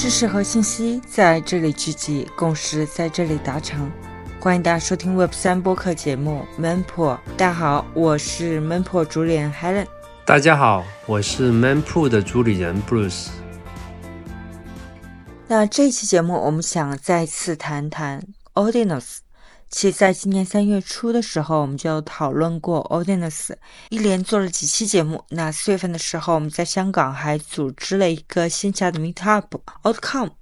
[0.00, 3.92] 知识和信息在这里聚集，共识在这里达成。
[4.40, 6.42] 欢迎大家收听 Web 三播客节目
[6.84, 9.84] 《p o 大家好，我是 p o 主理人 Helen。
[10.24, 13.26] 大家好，我是 Man p o 的主理人 Bruce。
[15.46, 19.18] 那这期节目，我们想再次谈谈 Ordinals。
[19.70, 23.54] 其在今年三月初的时候，我们就讨论过 Ordinals，
[23.88, 25.24] 一连做了几期节目。
[25.28, 29.44] 那四月份的时候，我们在香港还组织了一个线下的 Meetup
[29.84, 30.32] Outcome。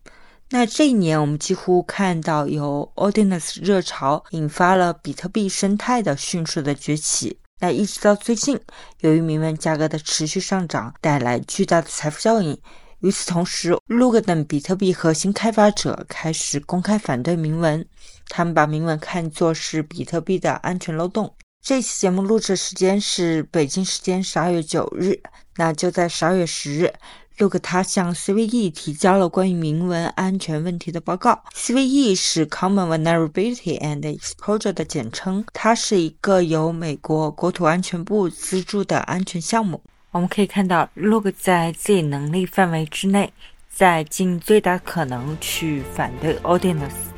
[0.48, 7.38] 那这一年，我们几乎看到由 Ordinals 热潮引发了比特币生态的迅速的崛起。
[7.60, 8.58] 那一直到最近，
[9.00, 12.58] 由于铭文价格的持续上涨，带来巨大的财富效应。
[13.00, 17.86] 与此同时，Lug 等比特币核心开发者开始公开反对铭文，
[18.28, 21.34] 他们把铭文看作是比特币的安全漏洞。
[21.60, 25.20] 这期节目录制时间是北京时间十二月九日，
[25.56, 26.92] 那就在十二月十日
[27.36, 31.42] ，Lug 他向 CVE 提交了关于铭文安全问题的报告。
[31.54, 39.82] CVE 是 Common Vulnerability and Exposure 的简称，它是一个由美国国土安全部资助的安全项目。
[40.12, 43.32] 我们可以看到，Log 在自己能力范围之内，
[43.68, 47.17] 在尽最大可能去反对 Audience。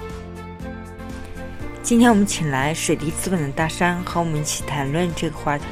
[1.90, 5.64] 今天我们请来水滴资本的大山和我们一起谈论这个话题。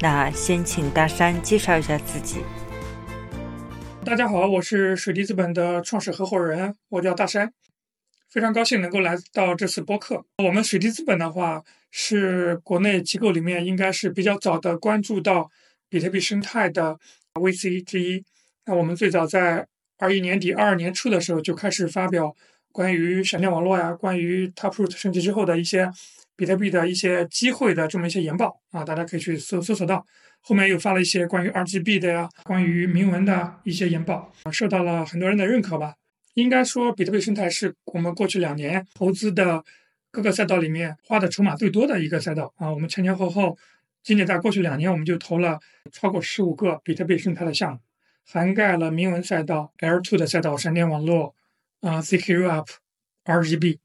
[0.00, 2.40] 那先请大山介绍一下自己。
[4.04, 7.52] 大家好，我是水滴资本的创始合伙人，我叫大山，
[8.28, 10.24] 非常高兴能够来到这次播客。
[10.38, 15.48] 我们水滴资本的话，是国内机构里面应该是比较早的关注到。
[15.88, 16.98] 比特币生态的
[17.34, 18.24] VC 之一，
[18.66, 19.68] 那我们最早在
[19.98, 22.34] 二一年底、二二年初的时候就开始发表
[22.72, 25.90] 关于闪电网络呀、关于 Taproot 升级之后的一些
[26.34, 30.04] 比特币的一些机会的这么一些研报啊，大家可以去搜搜索到。
[30.40, 35.94] 后面又发了一些关于 RGB 的呀、关于铭文的一些研报，受到了很多人的认可吧。
[36.34, 39.62] 应该说，比特币生态是我们过去两年投资的
[40.10, 42.70] 各个赛道里面花的筹码最多的一个赛道啊。
[42.70, 43.56] 我们前前后后。
[44.04, 45.60] 仅仅在过去两年，我们就投了
[45.92, 47.78] 超过十五个比特币生态的项目，
[48.26, 51.36] 涵盖了铭文赛道、L2 的赛道、闪电网络、
[51.82, 52.66] 啊 ZK-UP、
[53.26, 53.78] RGB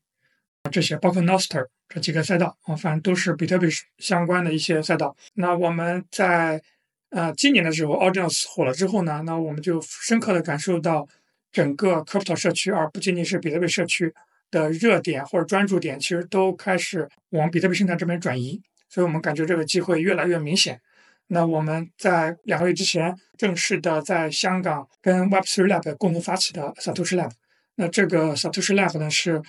[0.72, 5.16] 这些，包括 Noster 这几个赛道啊，反正都是比特币相关的一些赛道。
[5.34, 6.62] 那我们在
[7.10, 11.08] 呃今年的时候，Audience 火了之后呢，那我们就深刻的感受到
[11.52, 14.14] 整个 Crypto 社区，而不仅仅是比特币社区
[14.52, 18.62] 的热点或者专注点，其实都开始往比特币生态这边转移。
[18.90, 20.80] 所以我们感觉这个机会越来越明显。
[21.28, 27.32] 那我们在两个月之前正式的在香港跟 Web3 Lab 共同发起的 Satoshi Lab。
[27.78, 29.42] 那这个 Satoshi Lab 呢是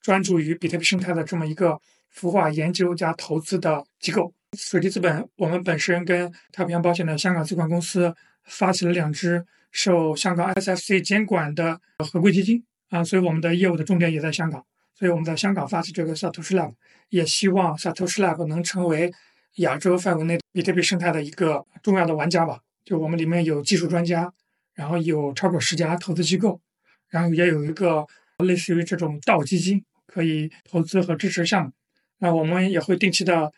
[0.00, 1.78] 专注于比特币生态的这么一个
[2.14, 4.34] 孵化研究加投资的机构。
[4.58, 14.64] 水滴资本，我们本身跟太平洋保险的香港资管公司发起了两支受香港 SFC 监管的合规基金啊，所以我们的业务的重点也在香港。
[14.94, 16.72] 所以我们在香港发起这个 Satoshi Lab。
[17.10, 19.12] 也希望 Satoshi Lab 能成为
[19.56, 22.58] 亚洲范围内比特币生态的一个重要的玩家吧。
[22.84, 24.32] 就我们里面有技术专家，
[24.74, 26.60] 然后有超过十家投资机构，
[27.10, 28.06] 然后也有一个
[28.44, 31.72] 类似于这种道基金可以投资和支持项目。
[32.18, 33.52] 那我们也会定期的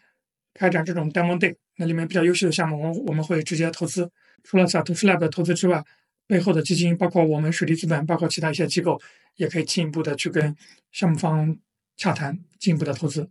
[0.55, 4.11] 开展这种 Demo Day，那里面比较优秀的项目，我我们会直接投资。
[4.43, 5.85] 除了 Satosh Lab 的投资之外，
[6.27, 9.01] 背后的基金包括我们水滴资本，包括其他一些机构，
[9.37, 10.55] 也可以进一步的去跟
[10.93, 11.57] 项目方
[11.97, 13.29] 洽谈进一步的投资。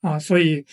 [0.00, 0.64] 啊，所以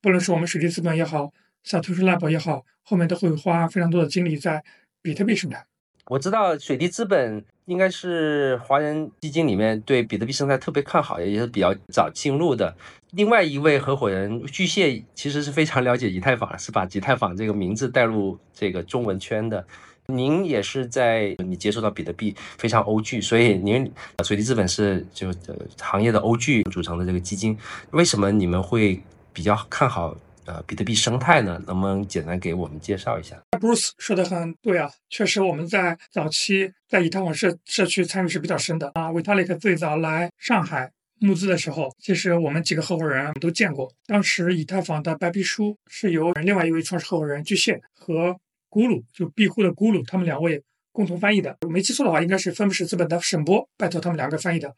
[0.00, 1.32] 不论是我们水滴资本也好
[1.64, 4.64] ，Satosh Lab 也好，后面都会花非常多的精力在
[5.00, 5.64] 比特币生态。
[6.06, 12.74] 我知道水滴资本应该是华人基金里面对比特币生态特别看好，也是比较早进入的。
[13.12, 19.64] 另外一位合伙人巨蟹其实是非常了解以太坊，是把以太坊这个名字带入这个中文圈的。
[20.06, 23.90] 您也是在你接触到比特币非常欧剧，所以您
[24.24, 27.56] 水滴资本是就呃行业的欧剧组成的这个基金，
[27.92, 29.00] 为什么你们会
[29.32, 31.62] 比较看好呃比特币生态呢？
[31.66, 39.10] 能不能简单给我们介绍一下？Bruce 说的很对啊，确实我们在早期在以太坊社社区参与是比较深的啊。
[39.10, 40.90] Vitalik 最早来上海
[41.20, 48.36] 募资的时候，其实我们几个合伙人都见过，当时以太坊的白皮书是由另外一位创始合伙人巨蟹和。
[48.72, 50.62] 咕噜就庇护的咕噜，他们两位
[50.92, 51.54] 共同翻译的。
[51.60, 54.74] 我没记错的话，应该是分布式资本的沈波拜托他们两个翻译的。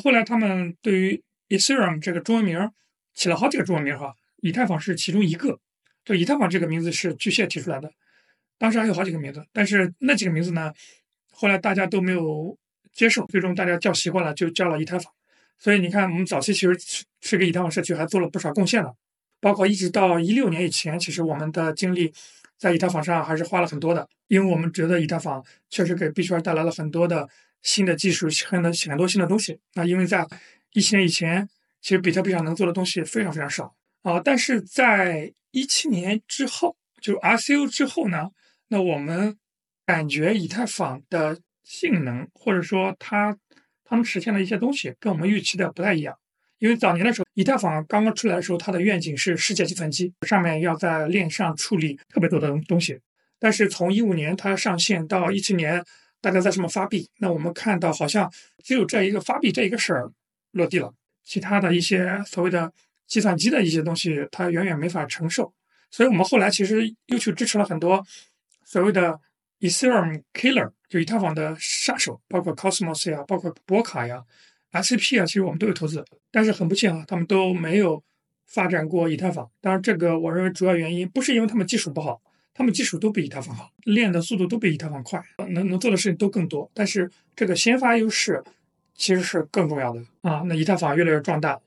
[0.00, 2.70] 后来他们对于 Ethereum 这个中文名
[3.14, 5.58] 起了好几个中文名哈，以太坊是其中一个。
[6.04, 7.90] 就以太坊这个名字是巨蟹提出来的，
[8.58, 10.70] 当时还有好几个名字，但是那几个名字呢，
[11.30, 12.58] 后来大家都没有
[12.92, 15.10] 接受，最终大家叫习惯了，就叫了以太坊。
[15.58, 16.76] 所以你看，我们早期其实
[17.20, 18.94] 是给以太坊社区还做了不少贡献的，
[19.40, 22.12] 包括一直到一六年以前，其实我们的经历。
[22.58, 27.28] 在以太坊上还是花了很多的，因为我们觉得以太坊确实给币圈带来了很多的
[27.60, 29.58] 新的技术，很多很多新的东西。
[29.74, 30.24] 那因为在
[30.72, 31.48] 一七年以前，
[31.80, 34.20] 其实比特币上能做的东西非常非常少啊。
[34.24, 38.30] 但是在一七年之后，就 R C U 之后呢，
[38.68, 39.36] 那我们
[39.84, 43.36] 感觉以太坊的性能或者说它
[43.84, 46.16] 它们实现的一些东西，跟我们预期的不太一样。
[46.58, 53.00] 因为早年的时候，以太坊刚刚出来的时候，它的愿景是世界计算机，上面要在链上处理特别多的东西。
[53.40, 55.84] 但是从一五年它上线到一七年，
[56.20, 58.32] 大家在什么发币，那我们看到好像
[58.62, 60.12] 只有这一个发币这一个事儿
[60.52, 60.94] 落地了，
[61.24, 62.72] 其他的一些所谓的
[63.06, 65.52] 计算机的一些东西，它远远没法承受。
[65.90, 68.04] 所以我们后来其实又去支持了很多
[68.64, 69.20] 所谓的
[69.60, 74.22] Ethereum Killer，就以太坊的杀手，包括 Cosmos 呀，包括博卡呀。
[74.72, 78.02] SCP 啊，其实我们都有投资，但是很不幸啊，他们都没有
[78.46, 79.46] 发展过以太坊。
[79.60, 82.22] 当然，这个我认为主要原因不是因为他们技术不好，
[82.54, 86.70] 他们技术都比以太坊好，练的速度都比以太坊快，能能做的事情都更多。
[86.72, 88.42] 但是这个先发优势
[88.94, 90.42] 其实是更重要的啊。
[90.46, 91.60] 那以太坊越来越壮大，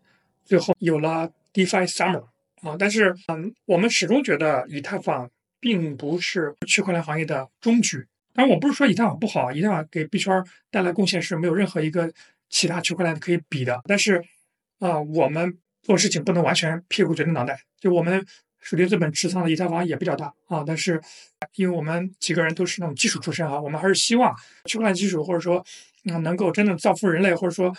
[0.45, 2.23] 最后有了 DeFi Summer
[2.61, 2.77] 啊。
[2.79, 8.05] 但是嗯，我们始终觉得以太坊并不是区块链行业的终局。
[8.33, 12.11] 当然，我不是说以太坊不好，以太坊给币圈带来贡献是没有任何一个。
[12.47, 14.23] 其他区块链可以比的，但是，
[14.79, 17.59] 啊，我们做事情不能完全屁股决定脑袋。
[17.79, 18.23] 就我们
[18.61, 21.01] 水滴资本持仓的以太坊也比较大啊，但是，
[21.55, 24.33] 因为我们几个人都是那种技术出身啊，我们还是希望
[24.65, 25.57] 区块链技术或者说
[26.05, 27.75] 啊能够真正造福人类，或者说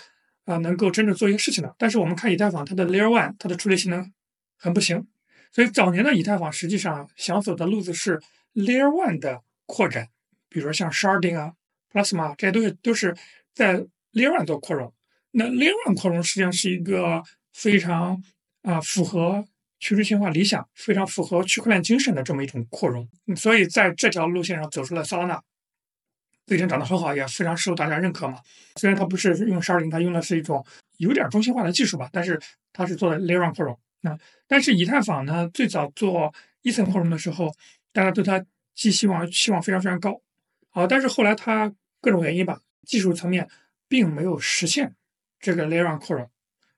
[0.46, 1.74] 啊能够真正做一些事情的。
[1.76, 4.10] 但是我们看以太坊，它的 Layer One 它的处理性能
[4.56, 5.06] 很不行，
[5.52, 8.18] 所以早年的以太坊实际上想走的路子是
[8.54, 10.08] Layer One 的扩展，
[10.48, 11.52] 比如说像 Sharding 啊、
[11.92, 13.14] Plasma 这些东西都是
[13.52, 13.86] 在。
[14.12, 14.94] Layer One 做扩容，
[15.32, 17.22] 那 Layer One 扩容实际上是一个
[17.52, 18.22] 非常
[18.62, 19.46] 啊符合
[19.78, 23.06] 去中心化理想、非常符合区块链精神的这么一种扩容。
[23.36, 25.42] 所以在这条路线上走出了萨拉纳，
[26.46, 28.40] 最近长得很好，也非常受大家认可嘛。
[28.76, 30.64] 虽然它不是用十二零，它用的是一种
[30.98, 32.40] 有点中心化的技术吧，但是
[32.72, 33.78] 它是做的 Layer One 扩容。
[34.00, 34.16] 那
[34.46, 36.32] 但是以太坊呢，最早做
[36.62, 37.52] 一层扩容的时候，
[37.92, 38.44] 大家对它
[38.74, 40.20] 寄希望期望非常非常高。
[40.70, 43.48] 好，但是后来它各种原因吧，技术层面。
[43.88, 44.96] 并没有实现
[45.38, 46.28] 这个 Layer One 扩容，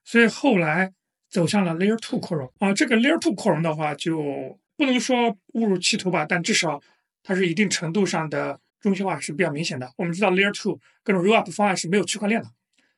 [0.03, 0.93] 所以后来
[1.27, 2.71] 走向了 Layer Two 扩容啊。
[2.71, 6.79] 这个 Layer Two 扩容的话，就不能说误入歧途吧，但至少
[7.23, 9.91] 它是一定程度上的中心化是比较明显的。
[9.97, 12.49] 我们知道 Layer Two 各种 Rollup 方案是没有区块链的，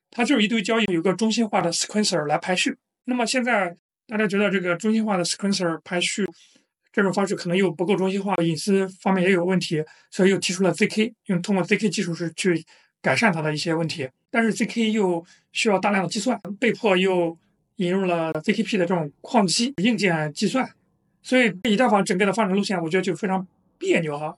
[0.10, 2.78] 它就是一堆交易有个中心化的 Sequencer 来排序。
[3.06, 3.76] 那么现在
[4.08, 6.26] 大家觉得这个中心化的 Sequencer 排序
[6.92, 12.66] 这种方式可能又不够中心化，隐私方面也有问题，所以又提出了 ZK，用通过 ZK 技术是去。
[13.04, 17.36] 改善它的一些问题，但是 ZK 又需要大量的计算，被迫又
[17.78, 20.72] 引入了 ZKP 的这种矿机硬件计算，
[21.24, 23.48] 所以以太坊整个的发展路线，我觉得就非常
[23.80, 24.38] 别扭哈，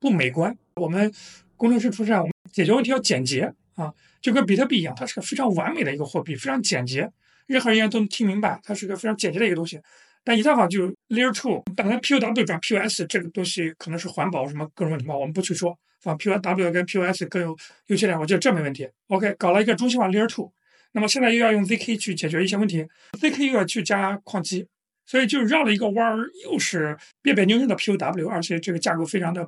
[0.00, 0.56] 不美观。
[0.76, 1.12] 我们
[1.56, 7.08] 工程师出身，我们解决问题要简洁啊，就跟比特币一样，它是个非常完美的一个货币，非常简洁，
[7.46, 9.80] 任何人员都能听明白，它是个非常简洁的一个东西。
[10.24, 15.78] 但以太坊就 Layer Two，本来 POW 转 POS 这个东西可能是环保什么各种问题吧，我们不去说。
[16.00, 17.54] 放 POW 跟 POS 更有
[17.88, 18.88] 优缺点，我觉得这没问题。
[19.08, 20.50] OK，搞了一个中心化 Layer Two，
[20.92, 22.86] 那么现在又要用 ZK 去解决一些问题
[23.18, 24.66] ，ZK 又要去加矿机，
[25.04, 29.46] 所以就绕了一个弯儿，又是别别扭扭的 POW，而且这个架构非常的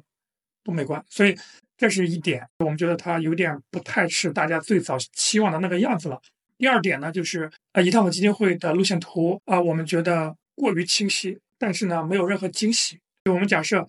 [0.62, 1.36] 不美观，所以
[1.76, 6.20] 这是一点，我们觉得它有点不太是大家最早期望的那个样子了。
[6.58, 12.98] 第二点呢，就是呃，以太坊基金会的路线图啊，我们觉得过于清晰，但是呢，没有任何惊喜。
[13.24, 13.86] 就我们假设。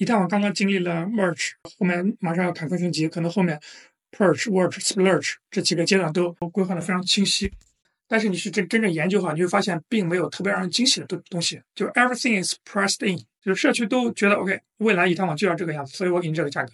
[0.00, 3.60] 以太坊刚刚经历了 merge，后面马上要坎坷升级，可能后面
[4.12, 7.52] purge、work、splurge 这几个阶段都规划的非常清晰。
[8.06, 11.60] 但是你去真真正研究哈，你会发现并没有特别让人惊喜的东东西。
[11.74, 16.72] 就 everything is pressed in，就是社区都觉得 OK，未来以太坊就要这个样子，所以我给你这个价格。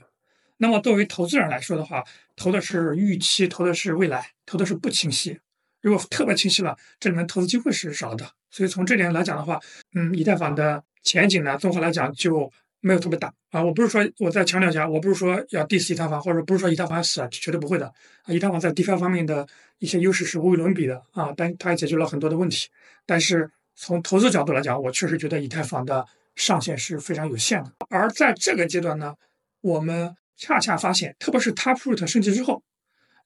[0.57, 2.05] 那么作为投资人来说的话，
[2.37, 5.39] 投的是预期，投的是未来，投的是不清晰。
[5.81, 8.29] 如果特别清晰了，这里面投资机会是少的。
[8.51, 9.61] 所以从这点来讲的话，
[9.95, 12.51] 嗯，以太坊的前景呢，综合来讲就。
[12.87, 13.65] 没有特别大啊！
[13.65, 17.87] 我不是说我再强调一下，我不是说要 diss 以太坊，或者不是说以太坊死，绝对不会的
[18.25, 18.29] 啊！
[18.29, 22.69] 以太坊在 D3 方面的一些优势是无与伦比的啊，但它也解决了很多的问题。
[23.07, 26.07] 但是从投资角度来讲，我确实觉得以太坊的
[26.37, 27.73] 上限是非常有限的。
[27.89, 29.15] 而在这个阶段呢，
[29.61, 32.63] 我们恰恰发现，特别是 Taproot 升级之后，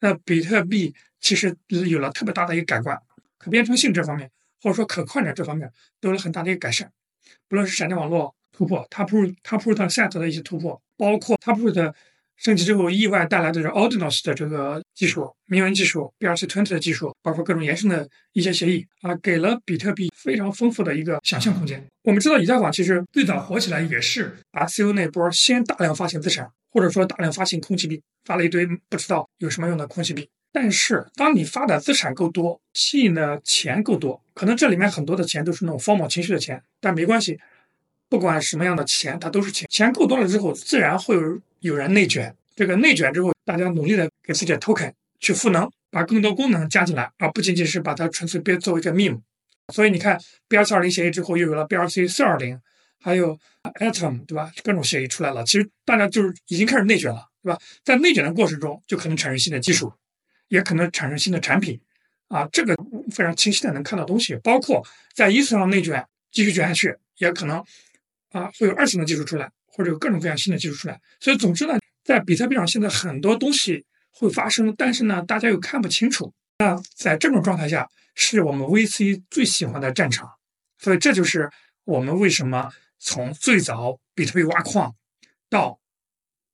[0.00, 3.00] 那比特币其实有了特别大的一个改观，
[3.38, 4.30] 可编程性这方面，
[4.62, 6.92] 或者说可扩展这方面，都有了很大的一个改善，
[7.48, 8.34] 不论是闪电网络。
[8.50, 11.94] 突破 Taproot Taproot Set 的一些突破，包括 Taproot
[12.38, 21.84] 升级之后意外带来的是 Ordinals 的这个技术、铭文技术、BRC20 的技术，包括各种延伸的一些协议啊，给了比特币非常丰富的一个想象空间。
[22.04, 30.28] 我们知道以太坊其实最早火起来也是 RCO 那波先大量发行资产，或者说大量发行空气币，发了一堆不知道有什么用的空气币。
[30.50, 37.38] 但是，当你发的资产够多，吸引的钱够多，可能这里面很多的钱都是那种疯狂情绪的钱，但没关系，
[38.08, 39.68] 不管什么样的钱，它都是钱。
[39.70, 42.34] 钱够多了之后，自然会有有人内卷。
[42.56, 49.20] 这个内卷之后，大家努力的给自己 token 去赋能，把更多功能加进来，而不仅仅是把它纯粹变作为一个 meme。
[49.72, 52.60] 所以你看，B R C 二零协议之后，又有了 B R C 四二零，
[53.00, 53.38] 还有
[53.80, 54.50] Atom，对吧？
[54.62, 55.44] 各种协议出来了。
[55.44, 57.58] 其实大家就是已经开始内卷了，对吧？
[57.84, 59.92] 在内卷的过程中，就可能产生新的技术。
[60.48, 61.78] 也可能产生新的产品，
[62.28, 62.74] 啊，这个
[63.10, 64.82] 非常清晰的能看到东西，包括
[65.14, 67.62] 在一次上内卷继续卷下去，也可能
[68.30, 71.00] 啊会有二次的技术出来，或者有各种各样新的技术出来。
[71.20, 76.34] 所以总之呢，在比特币上现在很多东西会发生，但是呢，大家又看不清楚。
[76.58, 80.28] 那在这种状态下，是我们 VC 最喜欢的战场。
[80.78, 81.48] 所以这就是
[81.84, 84.92] 我们为什么从最早比特币挖矿
[85.48, 85.78] 到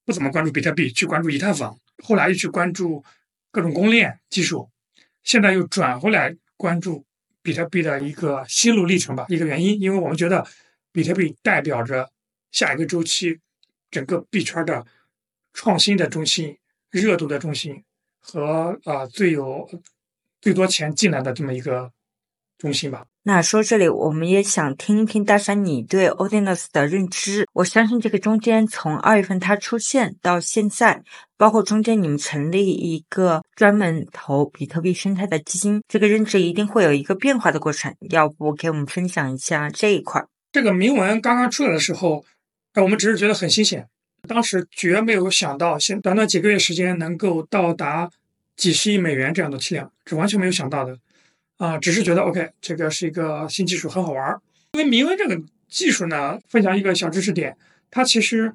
[0.04, 3.02] 不怎么关注比特币，去关注以太坊，后来又去关注。
[3.54, 4.68] 各种公链技术，
[5.22, 7.06] 现在又转回来关注
[7.40, 9.26] 比特币的一个心路历程吧。
[9.28, 10.44] 一个原因，因为我们觉得
[10.90, 12.10] 比特币代表着
[12.54, 13.40] 下一个周期
[13.90, 14.86] 整个币圈的
[15.52, 16.56] 创新的中心、
[16.88, 17.82] 热度的中心
[18.20, 19.68] 和啊最有
[20.40, 21.90] 最多钱进来的这么一个
[22.56, 23.04] 中心吧。
[23.24, 27.48] 那说这里，我们也想听一听大山你对 Odinus 的认知。
[27.54, 31.02] 我相信这个中间从二月份它出现到现在，
[31.36, 37.92] 包括中间你们成立一个专门投比特币生态的基金，这个认知一定会有一个变化的过程。
[38.10, 40.24] 要不给我们分享一下这一块？
[40.52, 42.24] 这个铭文刚刚出来的时候，
[42.82, 43.88] 我们只是觉得很新鲜，
[44.28, 48.10] 当时绝没有想到，现短短几个月时间能够到达
[48.56, 50.96] 几十亿美元这样的体量，是完全没有想到的。
[51.56, 54.40] 啊，只是觉得 OK，这个是一个新技术，很好玩儿。
[54.72, 57.56] 因为明文这个技术呢，分享一个小知识点，
[57.92, 58.52] 它其实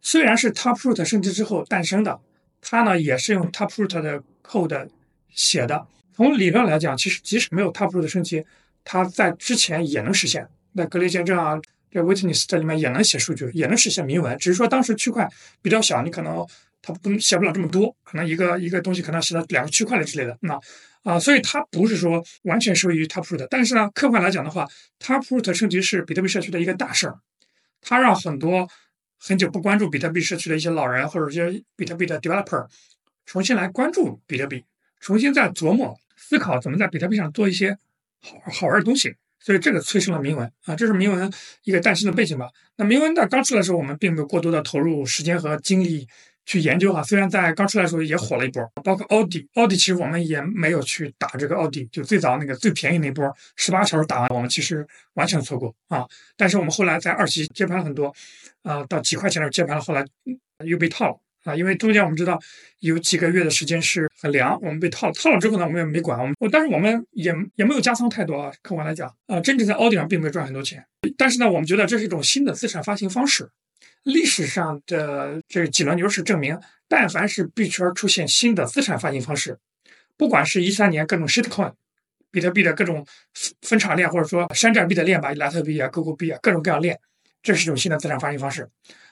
[0.00, 2.20] 虽然是 Taproot 升级之后诞生的，
[2.60, 4.88] 它呢也是用 Taproot 的 code
[5.30, 5.86] 写的。
[6.12, 8.44] 从理论来讲，其实即使没有 Taproot 升级，
[8.82, 10.48] 它在之前也能实现。
[10.72, 11.60] 那格雷见证啊，
[11.90, 15.28] 这 Witness 这里面也能写数据，也能实现铭文，只是说当时区块
[15.60, 16.46] 比较小，你可能
[16.80, 20.38] 它不写不了这么多，可能一个一个东西可能写到两个区块了之类的。
[20.42, 20.58] 那
[21.02, 24.68] 啊，所以它不是说完全受益于 Taproot，但是呢，客观来讲的话
[24.98, 27.18] ，Taproot 升级是比特币社区的一个大事儿，
[27.80, 28.68] 它让很多
[29.18, 32.66] 很久不关注比特币社区的一些老人或者一些比特币的 developer
[33.24, 34.64] 重新来关注比特币，
[35.00, 37.78] 重新再琢磨思考怎么在比特币上做一些
[38.20, 41.32] 好好玩的东西，所以这个催生了铭文啊，这是铭文
[41.64, 42.48] 一个诞生的背景吧。
[42.76, 46.06] 那铭文在刚出来的时候，我们并没有过多的投入时间和精力。
[46.46, 56.04] 去研究哈，虽然在刚出来的时候也火了一波，包括奥迪，奥迪其实我们也没有去打这个奥迪，就最早那个最便宜那波，十八小时打完，我们其实完全错过啊。
[56.36, 58.12] 但是我们后来在二期接盘了很多，
[58.62, 60.04] 啊，到几块钱的时候接盘了，后来
[60.64, 62.38] 又被套了啊，因为中间我们知道
[62.80, 70.84] 有几个月的时间是很凉，我们被套了，套了之后呢，我们也没管，我们，但是我们也也没有加仓太多啊，客观来讲啊，真正在奥迪上并没有赚很多钱，
[71.16, 73.50] 但是呢，我们觉得这是一种新的资产发行方式。
[74.02, 79.58] 历史上的这几轮牛市证明，但凡是币圈出现新的资产发行方式，
[80.16, 81.74] 不管是一三年各种 shitcoin，
[82.30, 83.06] 比特币的各种
[83.60, 86.98] 分叉链，或者说山寨币的链吧，莱特币啊、狗狗币啊，各种各样链，
[87.42, 88.66] 这是一种新的资产发行方式。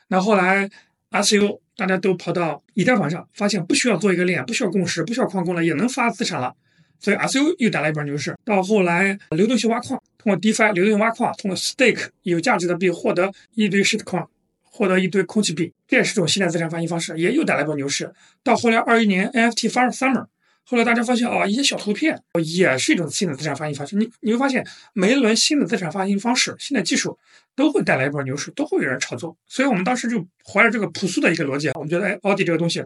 [0.09, 0.71] 那后来
[1.11, 6.55] RCU 大家都跑到以太坊上，发现不需要做一个链，不需要共识，不需要矿工了，也能发资产了，
[6.99, 8.37] 所以 RCU 又带来一波牛市。
[8.45, 14.29] 到后来流动性挖矿，通过 DeFi 流动性挖矿，通过 Stake 有价值的币获得一堆 shit 矿。
[14.71, 18.13] 获得一堆空气币，这也是种新的资产发行方式，也又带来波牛市。
[18.45, 20.27] 到后来二一年 NFT 发 Summer，
[20.71, 23.97] 后来大家发现哦，一些小图片也是一种新的资产发行方式。
[23.97, 27.19] 你你会发现，每一轮新的资产发行方式、新的技术
[27.57, 29.35] 都会带来一波牛市，都会有人炒作。
[29.47, 32.85] 所以我们当时就怀着这个朴素的一个逻辑，我们觉得哎，奥迪这个东西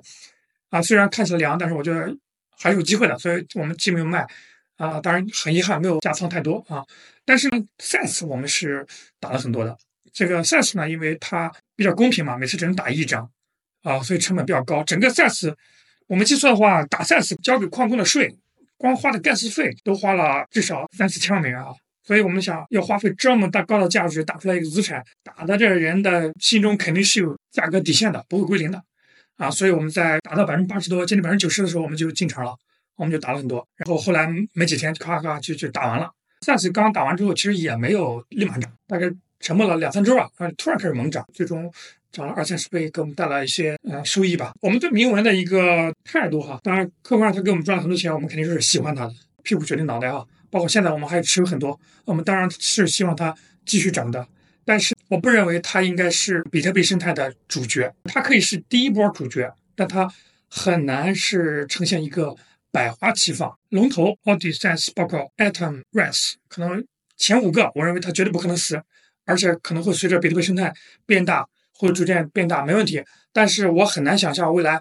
[0.71, 2.17] 啊，虽然看起来凉，但是我觉得
[2.57, 3.19] 还是有机会的。
[3.19, 4.25] 所以我们既没有卖
[4.77, 6.85] 啊，当然很遗憾没有加仓太多啊。
[7.25, 8.87] 但是呢，Sense 我们是
[9.19, 9.77] 打了很多的。
[10.13, 13.29] 这个 Sense 呢，因为它比较公平嘛，每次只能打一张，
[13.83, 14.85] 啊，所以成本比较高。
[14.85, 15.53] 整个 SaaS，
[16.07, 18.37] 我们计算的话，打 SaaS 交给矿工的税，
[18.77, 21.69] 光花的 gas 费都花了至少三四千万美元啊。
[22.05, 28.83] 所以我们想要花费这么大高的价值打出来一个资产，打的这人的心中肯定是有价格底线的，不会归零的
[29.37, 29.51] 啊。
[29.51, 32.55] 所以我们在打到百分之八十多，接近百分之九十的时候，我们就进场了，
[32.97, 33.67] 我们就打了很多。
[33.77, 36.11] 然后后来没几天，咔咔就就打完了。
[36.45, 39.11] SaaS 刚打完之后，其实也没有立马涨，大概。
[39.45, 41.69] 沉默了两三周吧，啊，突然开始猛涨，最终
[42.13, 44.53] 涨了二三十倍，给我们带来一些呃收益吧。
[44.61, 50.25] 我们对铭文的一个态度哈，当然客观上他给我们赚了很多钱，我们肯定是喜欢他的，屁股决定脑袋啊。
[50.51, 54.27] 包括现在我们还持有很多，我们当然是希望它继续涨的。
[54.67, 60.07] 但是我不认为它应该是比特币生态的主角，它可以是第一波主角，但它
[60.49, 62.37] 很难是呈现一个
[62.71, 63.59] 百花齐放。
[63.71, 66.85] 龙头 a u d i s e n s 包括 Atom、Res，可能
[67.17, 68.81] 前五个，我认为它绝对不可能死，
[69.25, 70.73] 而且可能会随着比特币生态
[71.07, 71.49] 变大，
[71.83, 73.03] 会逐渐变大，没问题。
[73.33, 74.81] 但是我很难想象未来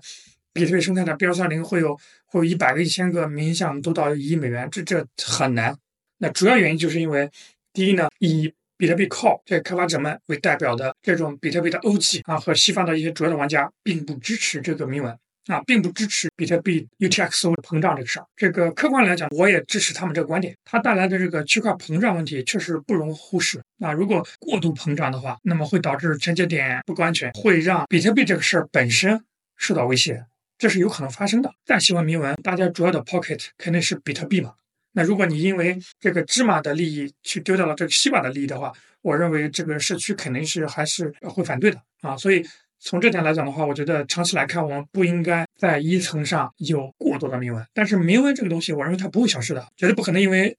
[0.53, 5.75] 比特币生态的 B 二三零会有会有一百个、一千个明星项目都到一亿美元，这这很难。
[6.19, 7.27] 那主要原因就是因为，
[7.73, 15.17] 第一呢，以比特币靠这开发者们为代表的这种比特币的 OG 啊，和西方的一些主要的玩家，并不支持这个铭文
[15.51, 18.25] 啊，并不支持比特币 UTXO 膨胀这个事儿。
[18.37, 20.55] 这个客观来讲，我也支持他们这个观点。
[20.63, 23.91] 它带来的这个区块膨胀问题确实不容忽视啊。
[23.91, 29.21] 如果过度膨胀的话，那么会导致承接点不够安全，会让比特币这个事儿本身
[29.57, 30.25] 受到威胁，
[30.57, 31.51] 这是有可能发生的。
[31.65, 34.53] 再喜欢铭文，大家主要的 Pocket 肯定是比特币嘛。
[34.93, 42.15] 那如果你因为这个芝麻的利益去丢掉了这个西瓜的利益的话，我认为这个社区肯定是还是会反对的啊。
[42.15, 42.45] 所以
[42.83, 47.63] 从这点来讲的话，我觉得长期来看，我们不应该在一层上有过多的铭文。
[47.75, 50.57] 但是铭文这个东西，我认为它不会消失的，绝对不可能因为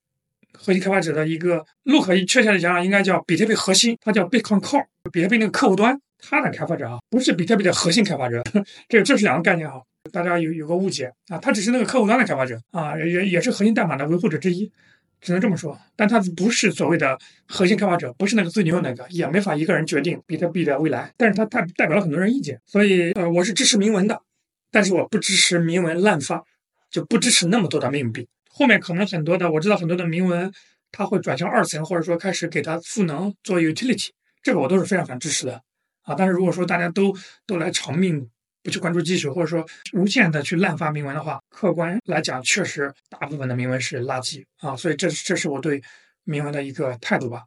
[0.52, 8.40] 核心开发者的一个 look，确切的讲，应该叫比特币核心，它叫 Bitcoin Core，比特币那个客户端，它的开发者啊，不是比特币的核心开发者，
[8.88, 9.74] 这这是两个概念啊。
[10.12, 14.70] 大家有有个误解啊，他只是那个客户端的开发者啊，也也是核心代码的维护者之一，
[15.22, 15.78] 只能这么说。
[15.96, 21.10] 但他不是所谓的核心开发者，不是那个最牛的那个，也没法一个人决定比特币的未来。
[21.16, 24.20] 但是他代代表了很多人意见，所以呃，我是支持铭文的，
[24.70, 26.42] 但是我不支持铭文滥发，
[26.90, 28.28] 就不支持那么多的命币。
[28.50, 30.52] 后面可能很多的，我知道很多的铭文，
[30.90, 34.08] 它会转向二层，或者说开始给它赋能做 utility，
[34.42, 35.62] 这个我都是非常非常支持的
[36.02, 36.14] 啊。
[36.14, 38.28] 但是如果说大家都都来偿命，
[38.62, 45.82] 不去关注技术，或者说无限的去滥发铭文的话，客观来讲，确实大部分的铭文是垃圾啊，所以这这是我对
[46.24, 47.42] 铭文的一个态度吧。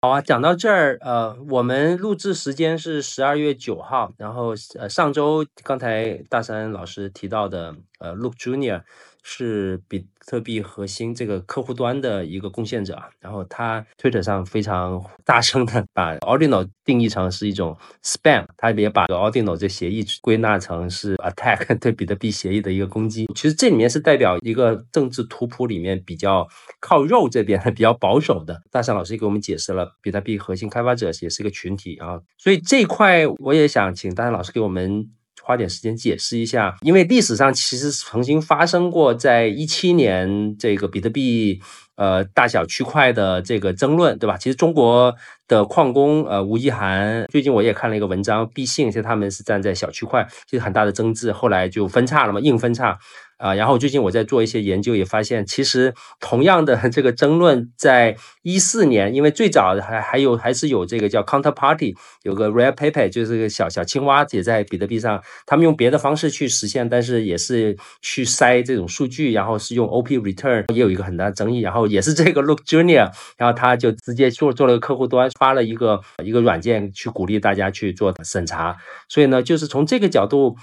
[0.00, 8.82] 好啊，讲到这儿，呃，我们录制时间是十二月九号，然后呃，上周刚才大山老师提到的，呃，Look Junior。
[9.22, 23.26] 是比特币核心这个客户端的一个贡献者，然后他推特上非常大声的把 Ordinal 定义成是一种 spam，他也把 Ordinal 这协议归纳成是 attack 对比特币协议的一个攻击。
[23.34, 26.46] 其实这里面是代表一个政治图谱里面比较
[26.80, 28.60] 靠肉这边比较保守的。
[28.70, 35.10] 大山老师也给我们解释了，比特币核心开发者也是一个群体啊，所以这一块我也想请大山老师给我们。
[35.42, 41.60] 花点时间解释一下，因为历史上其实曾经发生过，在一七年这个比特币
[41.96, 44.36] 呃大小区块的这个争论，对吧？
[44.36, 45.14] 其实中国
[45.48, 52.98] 的矿工呃吴亦涵，最近我也看了一个文章，毕信其实他们是站在小区块，其实很大的争执，后来就分叉了嘛，硬分叉。
[53.42, 71.62] 啊，然后最近我在做一些研究，也发现其实同样的这个争论，在一四年，因为最早还还有还是有这个叫 Counterparty，有个 Rare Paper，就是个小小青蛙也在比特币上，他们用别的方式去实现，但是也是去筛这种数据，然后是用 OP Return，也有一个很大的争议。
[71.62, 78.76] 然后也是这个 Look Junior，然后他就直接做做了个客户端，发了一个一个软件去鼓励大家去做审查。
[79.08, 80.56] 所以呢，就是从这个角度。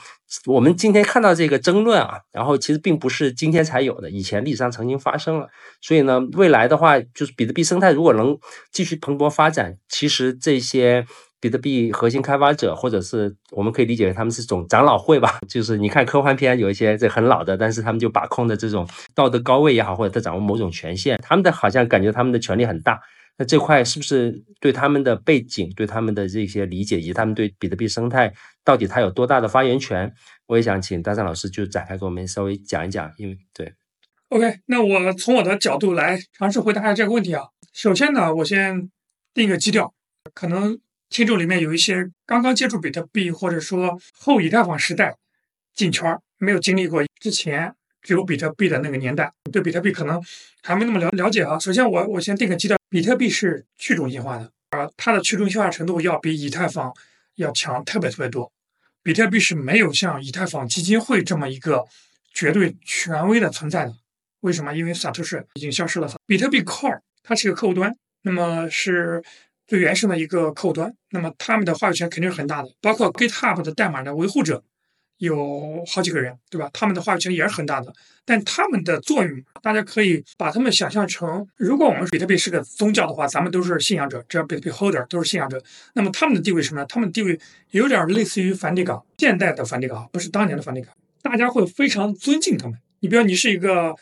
[0.46, 5.48] 我们今天看到这个争论啊，然后其实并不是今天才有的，以前历史上曾经发生了。
[5.82, 8.38] 所以呢，未来的话，就是比特币生态如果能
[8.72, 11.06] 继续蓬勃发展，其实这些
[11.40, 23.00] 比特币核心开发者，或者是我们可以理解为他们是种长老会吧， 就是你看科幻片有一些这很老的，但是他们就把控的这种道德高位也好，或者他掌握某种权限，他们的好像感觉他们的权力很大。
[23.40, 28.34] 那这块是不是对他们的背景、对他们的这些理解，以及他们对比特币生态
[28.66, 30.14] 到底它有多大的发言权？
[30.46, 33.10] 我也想请大张老师就展开给我们稍微讲一讲。
[33.18, 33.74] 因为对
[34.28, 37.44] ，OK，那我从我的角度来尝试回答一下这个问题啊。
[37.72, 38.92] 首先呢，我先
[39.34, 39.94] 定个基调，
[40.34, 40.78] 可能
[41.10, 45.16] 听众里面有一些刚刚接触比特币，或者说后以太坊时代
[45.74, 47.74] 进圈，没有经历过之前。
[48.02, 50.22] 只有比特币的那个年代，对比特币可能
[50.64, 51.60] 还没那么了了解啊。
[51.60, 56.94] 首先，我我先定个基调，比特币是去中心化的，而它的去中心化程度要比以太坊
[57.36, 58.52] 要强特别特别多。
[59.04, 61.86] 比特币是没有像以太坊基金会这么一个
[62.34, 63.94] 绝对权威的存在的。
[64.42, 64.74] 为什么？
[64.74, 66.10] 因为萨托什已经消失了。
[66.26, 69.24] 比特币 Core 它是一个客户端，那么是
[69.68, 74.64] 最原生的一个客户端，那么他们的话语权肯定是很大的，包括 GitHub 的代码的维护者。
[75.20, 76.70] 有好几个人，对吧？
[76.74, 77.94] 他们的话语权也是很大的，
[78.26, 85.62] 但他们的作用，大家可以把他们想象成，如果我们比特币是个宗教的话，咱们都是信仰者，只要比特币 holder 都是信仰者。
[85.94, 86.86] 那么他们的地位什么呢？
[86.88, 87.40] 他们的地位
[87.72, 90.94] 有点类似于梵蒂冈，现代的梵蒂冈，不是当年的梵蒂冈。
[91.22, 92.80] 大家会非常尊敬他们。
[93.02, 93.94] 你比如你是一个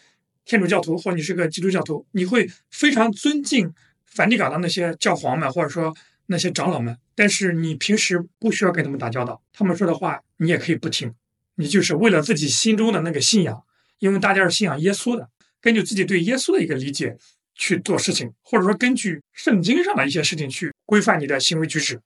[0.45, 3.73] 天主教徒，或你是个基督教徒，你会非常尊敬
[4.05, 5.91] 梵蒂冈的那些教皇们，或者说
[6.27, 11.11] 那些长老们，但是你平时不需要跟他们打交道，他们说的话你也可以不听，
[11.55, 13.63] 你就是为了自己心中的那个信仰，
[13.97, 15.27] 因为大家是信仰耶稣的，
[15.59, 17.17] 根据自己对耶稣的一个理解
[17.55, 21.99] 去做事情，或者说根据圣经上的一些事情去规范你的行为举止。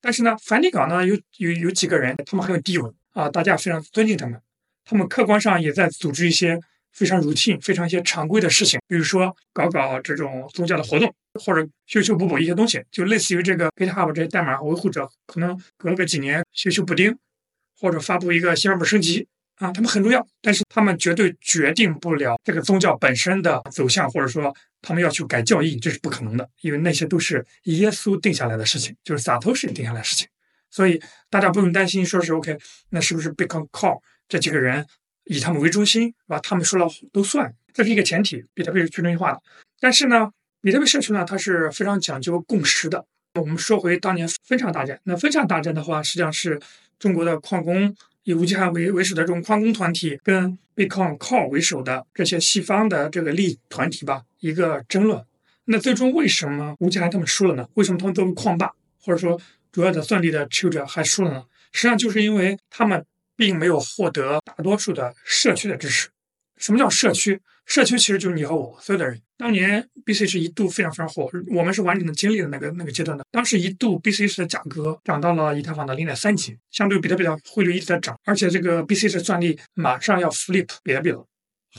[0.00, 4.40] 但是呢，梵蒂冈呢有有有几个人，他们很有地位啊，大家非常尊敬他们，
[4.84, 6.60] 他们客观上也在组织一些。
[6.92, 17.16] 非常 routine、非常一些常规的事情，比如说搞搞这种宗教的活动，或者修修补补一些东西，就类似于这个 GitHub 这些代码维护者，可能隔个几年修修补丁，
[17.80, 19.26] 或者发布一个新版本升级
[19.56, 30.26] 啊，他们很重要，但是他们绝对决定不了这个宗教本身的走向，或者说他们要去改教义，这是不可能的，因为那些都是耶稣定下来的事情，就是萨托士定下来的事情，
[30.70, 31.00] 所以
[31.30, 32.58] 大家不用担心，说是 OK，
[32.90, 34.86] 那是不是 Bitcoin Core 这几个人？
[35.32, 36.38] 以他们为中心，是吧？
[36.40, 38.44] 他们说了都算，这是一个前提。
[38.52, 39.40] 比特币是去中心化的，
[39.80, 43.06] 但是呢，比特币社区呢，它是非常讲究共识的。
[43.40, 46.60] 我们说回当年分叉大战，那分叉大战的话，实际上是
[46.98, 55.24] 中国的矿工以吴继汉为为首的这种矿工团体，跟 Bitcoin Core 为首的这些西方的这个利益团体吧，一个争论。
[55.64, 57.66] 那最终为什么吴继汉他们输了呢？
[57.74, 59.40] 为什么他们作为矿霸或者说
[59.72, 61.44] 主要的算力的持有者还输了呢？
[61.72, 63.06] 实际上就是因为他们。
[63.42, 66.08] 并没有获得大多数的社区的支持。
[66.58, 67.40] 什么叫社区？
[67.66, 69.20] 社区其实就是你和我所有的人。
[69.36, 73.24] 当年 BC 是一度非常非常火，我们是完整的经历了那个那个阶段的。
[73.32, 81.26] 当时一度 BC 是的价格涨到了以太坊的零点三级，相对比特币的汇率一直在涨，而且这个 BC 是算力马上要 flip 比特币了。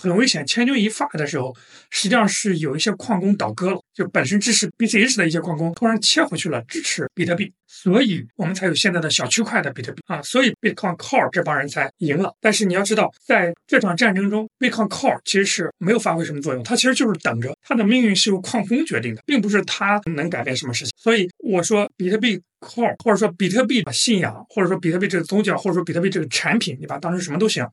[0.01, 1.55] 很危险，千钧一发的时候，
[1.89, 12.33] 实际上是有一些矿工倒戈了，就本身支持 BCH 的一些矿工突然切回去了，支持比特币，所以我们才有现在的小区块的比特币啊，所以 Bitcoin Core 这帮人才赢了。
[12.41, 20.91] 但是你要知道，在这场战争中，Bitcoin Core 其实是没有发挥什么作用，它其实就是等着，它的命运是由矿工决定的，并不是它能改变什么事情。
[20.97, 27.63] 所以我说，比特币 Core 或者说比特币的信仰，或者说比特币这个宗教，或者说比特币这个产品，你把它当成什么都行。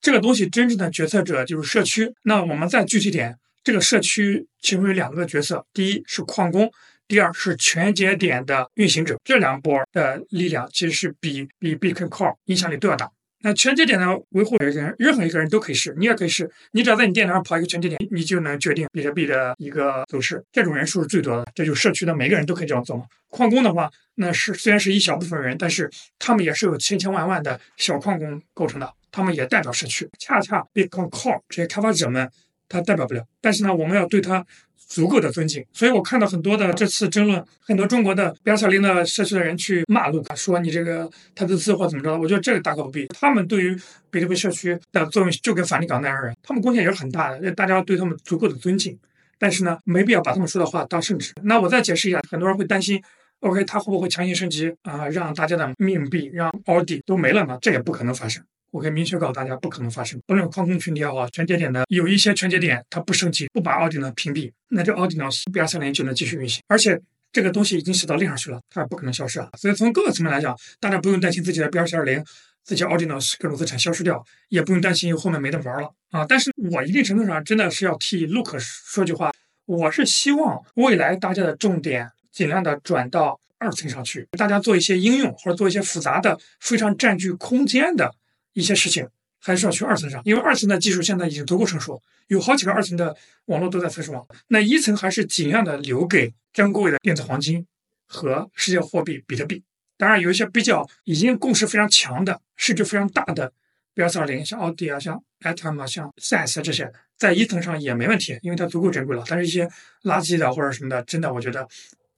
[0.00, 2.12] 这个东西真正的决策者就是社区。
[2.22, 6.70] 那我们再具体点，这个社区其中有两个角色：第一是矿工，
[7.06, 9.18] 第二是全节点的运行者。
[9.22, 13.10] 这两波的力量其实是比比 Bitcoin Core 影响力都要大。
[13.42, 16.50] 那全节点的维护人，任何一个人都可以试，你也可以试。
[16.72, 20.44] 你只要在你电脑上跑一个全节点，你就能决定比特币的一个走势。
[20.52, 23.04] 这种人数是最多的，这就是社区的每个人都可以这样做。
[23.28, 28.92] 矿工的话，那是虽然是一小部分人，但是他们也是有千千万万的小矿工构成的。
[29.12, 31.08] 他们也代表社区，恰恰被靠
[31.48, 32.30] 这些开发者们，
[32.70, 33.22] 他代表不了。
[33.42, 34.42] 但是呢，我们要对他
[34.76, 35.62] 足够的尊敬。
[35.72, 42.18] 所以我看到很多的这次争论，很多中国的比亚小林的社区的人去骂卢卡，说你这个他的字或怎么着。
[42.18, 43.06] 我觉得这个大可不必。
[43.08, 43.76] 他们对于
[44.10, 48.98] 比特币社区的作用就跟梵蒂冈那样人，他们贡献也是很大的，大家要对他们足够的尊敬。
[49.38, 51.32] 但是呢，没必要把他们说的话当圣旨。
[51.44, 53.02] 那我再解释一下，很多人会担心
[53.40, 57.56] ，OK，他会不会强行升级啊，让大家的命币、让奥迪都没了呢？
[57.62, 58.44] 这也不可能发生。
[58.70, 60.20] 我可以明确告诉大家，不可能发生。
[60.26, 66.62] 不论矿工群体也好，全节点的有一些全节点，它不升级，不把奥迪呢屏蔽，那这奥迪呢 B 二三零就能继续运行。
[66.68, 67.00] 而且
[67.32, 69.48] 这个东西已经写到链上去了，它也不可能消失啊。
[69.58, 72.24] 所以从各个层面来讲，大家不用担心自己的 B 二四二零、
[72.64, 76.24] 自己奥迪呢各种资产消失掉，也不用担心后面没得玩了啊。
[76.24, 79.32] 但是我一定程度上真的是要替 Look 说句话，
[79.66, 88.14] 我是希望未来大家的重点尽量的转到二层上去，大家做一些应用或者做一些复杂的、非常占据空间的。
[88.60, 89.08] 一些事情
[89.40, 94.26] 还是要去二层上，因为二层的技术现在已经足够成熟，有好几个二层的网络都在测试网。
[94.48, 97.66] 那一层还是尽量的留给珍贵的电子黄金
[98.06, 99.64] 和世界货币比特币。
[99.96, 103.52] 当然，有一些比较已经共识非常强的、市值非常大的，
[103.94, 109.22] 比如四二零，像奥迪啊、像 Atom 啊、像 SAS 这些，在一层上也没问题，因为它足够珍贵了。
[109.26, 109.66] 但是，一些
[110.04, 111.68] 垃圾的或者什么的，真的我觉得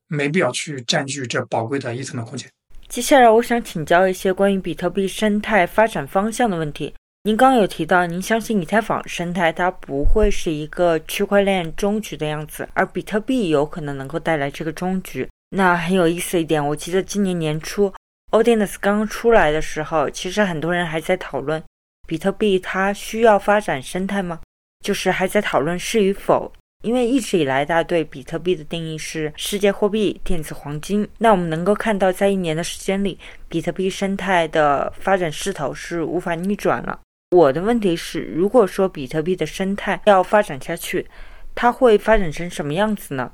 [0.07, 2.49] 没必要去占据这宝贵的一层的空间。
[2.93, 6.93] 接下来，我想请教一些关于比特币生态发展方向的问题。
[7.23, 15.27] 您刚有提到，您相信以太坊生态它不会是一个区块链终局的样子，而比特币有可能能够带来这个终局。
[15.57, 17.91] 那很有意思一点，我记得今年年初
[18.31, 21.65] o d i n u s 刚刚出来的时候，其实很多人还在讨论
[22.07, 24.39] 比特币它需要发展生态吗？
[24.85, 26.53] 就是还在讨论是与否。
[26.83, 31.09] 因为一直以来，大家对比特币的定义是世界货币、电子黄金。
[31.19, 33.19] 那我们能够看到，在一年的时间里，
[33.49, 37.01] 比特币生态的发展势头是无法逆转了。
[37.31, 41.07] 我的问题是，如果说比特币的生态要发展下去，
[41.55, 43.33] 它会发展成什么样子呢？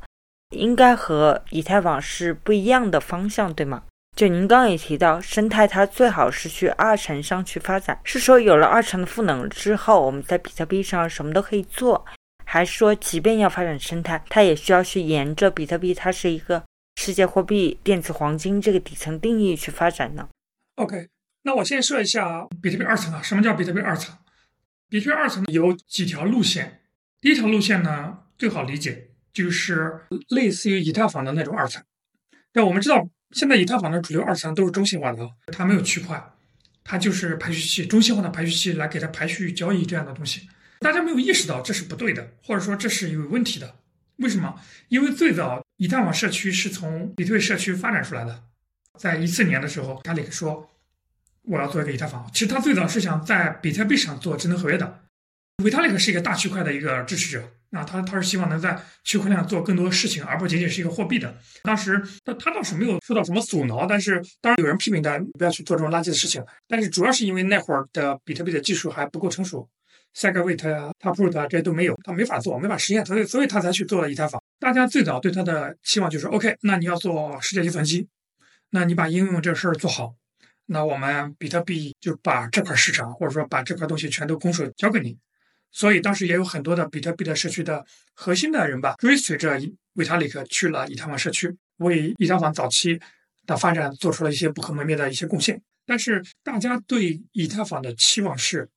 [0.55, 3.83] 应该和以太坊是不一样的方向，对吗？
[4.17, 12.05] 就您刚刚也提到，生态它最好是去二层上去发展，是说有了二层的赋能之后，我们在比特币上什么都可以做。
[12.51, 16.65] 还说，即便要发展生态，它也需要去沿着比特币，它是一个
[16.97, 20.27] 世界货币电子黄金这个底层定义去发展呢
[20.77, 21.09] ？OK，
[21.43, 24.17] 那我先说一下比特币二层啊，什么叫比特币二层？
[24.89, 26.81] 比特币二层有几条路线，
[27.21, 31.85] 第一条路线呢最好理解，就是类似于以太坊的那种二层。
[32.51, 36.19] 但我们知道，现在以太坊的主流二层都是中心化的，它没有区块，
[36.83, 40.49] 它就是排序器，中心化的排序器来给它排序交易这样的东西。
[40.81, 43.77] 大家没有意识到这是不对的，或者说这是有问题的。
[44.17, 44.61] 为什么？
[44.89, 48.43] 因为最早以太坊社区是从比特币社区发展出来的。
[48.99, 50.69] 在一四年的时候，卡里克说
[51.43, 52.29] 我要做一个以太坊。
[52.33, 55.03] 其实他最早是想在比特币上做智能合约的。
[55.63, 61.37] 维塔里克是一个大区块的一个支持者，啊，他他是希望能在区块链上做更多事情，而不仅仅是一个货币的。
[61.63, 66.45] 当时他他倒是没有受到什么阻挠，但是当然有人批评他不要去做这种垃圾的事情。
[66.67, 69.69] 但是主要是因为那会儿的比特币的技术还不够成熟。
[70.15, 74.43] S e g w a t 啊，Taproot 啊，这些都没有，他没法做，没法实现，所以所以他才去做了以太坊。
[74.59, 78.09] 大家最早对他的期望就是，OK，那你要做世界计算机，
[78.71, 80.15] 那你把应用这事儿做好，
[80.67, 85.17] 那我们比特币就把这块市场或者说把这块东西全都拱手交给你。
[85.71, 89.61] 所以当时也有很多的比特币的社区的核心的人吧，追随着
[89.95, 92.99] 维塔里克去了以太坊社区，为以太坊早期
[93.47, 95.63] 的发展做出了一些不可磨灭的一些贡献。
[95.87, 98.69] 但是大家对以太坊的期望是。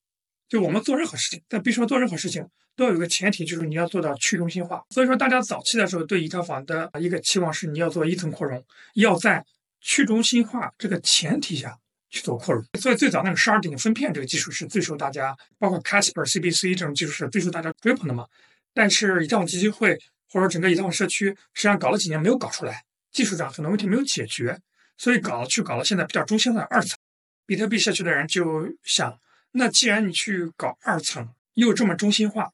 [0.52, 4.84] 就我们做任何事情，在币上做任何事情，都要有个前提，就是你要做到去中心化。
[4.90, 8.62] 所以说，大家早期的时候对以太坊的一个期望是，你要做一层扩容，
[8.96, 9.46] 要在
[9.80, 11.78] 去中心化这个前提下
[12.10, 12.62] 去做扩容。
[12.78, 18.28] 所以最早那个十二点分片这个技术是最受大家，包括 Casper、CBC 这种技术是最受大家追捧的嘛。
[18.74, 19.98] 但是以太坊基金会
[20.30, 22.84] 或者整个以太坊社区实际上搞了几年没有搞出来，
[23.14, 24.60] 技术上很多问题没有解决，
[24.98, 27.00] 所以搞去搞了现在比较中心的二层。
[27.46, 29.18] 比特币社区的人就想。
[29.54, 32.52] 那既然你去搞二层又这么中心化，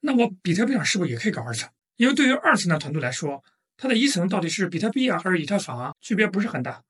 [0.00, 1.68] 那我比特币上是不是也可以搞二层？
[1.96, 3.44] 因为对于二层的团队来说，
[3.76, 6.82] 它的一层到底是比特币啊还是以太坊啊，区别不是很大。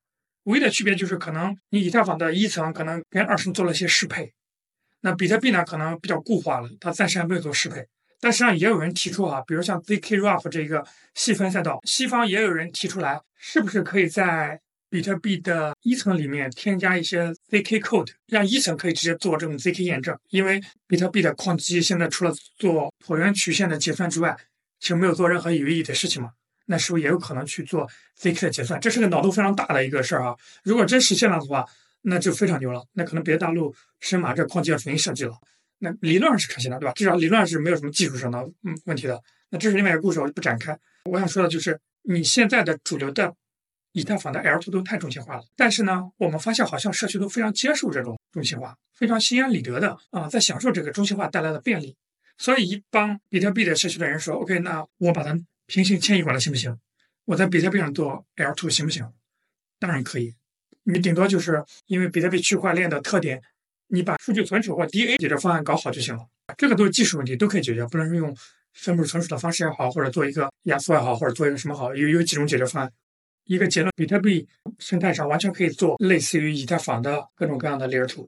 [0.43, 4.33] 唯一的区别就是可能你以太坊的一层可能跟二层做了一些适配，
[5.01, 7.85] 那比特币呢可能比较固化了，它暂时还没有做适配。
[8.21, 14.61] 但实际上也有人提出啊，比如像 zkRUF 这个细分赛道，西方也有人提出来，是不是可以在。
[14.89, 20.17] 比特币的一层里面添加一些 zk code，让一层可以直接做这种 zk 验证。
[20.29, 24.35] 因为比特币的矿机现在除了做椭圆曲线的结算之外，
[24.79, 26.31] 其实没有做任何有意义的事情嘛。
[26.65, 27.87] 那是不是也有可能去做
[28.19, 28.79] zk 的结算？
[28.79, 30.35] 这是个脑洞非常大的一个事儿啊！
[30.63, 31.65] 如果真实现了的话，
[32.01, 32.83] 那就非常牛了。
[32.93, 35.33] 那可能别的大陆深马这矿机要重新设计了。
[35.79, 36.93] 那理论上是可行的，对吧？
[36.93, 39.21] 至少理论上是没有什么技术上的嗯问题的。
[39.49, 40.77] 那这是另外一个故事，我就不展开。
[41.05, 43.33] 我想说的就是你现在的主流的。
[43.99, 51.95] 以太坊的 L2 都太中心化了，但是呢，我们发现好像社区都非常接受这种中心化，非常心安理得的啊，在享受这个中心化带来的便利。
[52.37, 56.77] 所以一帮比特币的社区的人说：“OK，那我把它平行迁移过来行不行？
[57.25, 59.05] 我在比特币上做 L2 行不行？”
[59.77, 60.33] 当然可以，
[60.83, 63.41] 你顶多就是因为比特币区块链的特点，
[63.87, 66.25] 你把数据存储或 DA 解决方案搞好就行了。
[66.57, 68.33] 这个都是技术问题，都可以解决，不能是用
[68.73, 72.91] 分布式存储的方式也好，或者做一个压缩也好，或者做一个什么好，有有几种解决方案。
[73.49, 78.27] 一个结论，比特币生态上完全可以做类似于以太坊的各种各样的 Layer Two，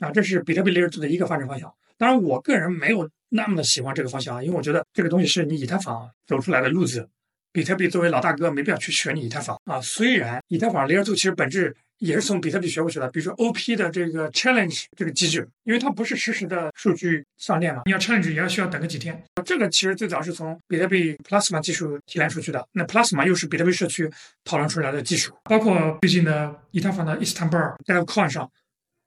[0.00, 1.72] 啊，这是比特币 Layer Two 的一个发展方向。
[1.96, 7.08] 当然，我个人没有那么的喜欢这个方向啊，因为我觉得这个东西是你以太坊走出来的路子，
[7.52, 9.80] 比特币作为老大哥没必要去学你以太坊啊。
[9.80, 11.76] 虽然以太坊 Layer Two 其实本质。
[11.98, 19.22] 也是从比特币学过去的，比如说 OP 的这个 challenge 这个机制，因为它不是实时的数据上链嘛，你要 challenge 也要需要等个几天。
[19.44, 24.10] 这个其实最早是从比特币 Plasma 技术提炼出去的，那 Plasma 又是比特币社区
[24.44, 28.50] 讨论出来的技术，包括最近的以太坊的 Istanbul DevCon 上，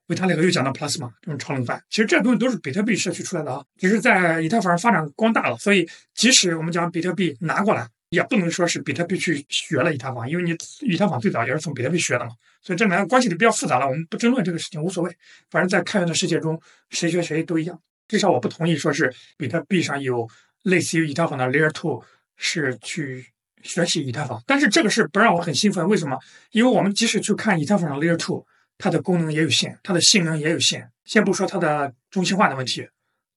[0.07, 7.87] 维塔里克又讲到 Plasma 这种超能范，其实这东西都是比特币社区出来的啊，只是在以太坊发展光大了，所以即使我们讲比特币拿过来。
[8.09, 13.85] 也不能说是比特币去学了以太坊，因为你以太坊最早也是从比特币学的嘛，所以这两个关系就比较复杂了。
[13.85, 15.15] 我们不争论这个事情，无所谓。
[15.49, 17.79] 反正在开源的世界中，谁学谁都一样。
[18.07, 20.27] 至少我不同意说是比特币上有
[20.63, 22.03] 类似于以太坊的 Layer Two
[22.37, 23.27] 是去
[23.61, 25.87] 学习以太坊，但是这个事不让我很兴奋。
[25.87, 26.17] 为什么？
[26.51, 28.43] 因为我们即使去看以太坊上 Layer Two，
[28.79, 30.89] 它的功能也有限，它的性能也有限。
[31.05, 32.87] 先不说它的中心化的问题。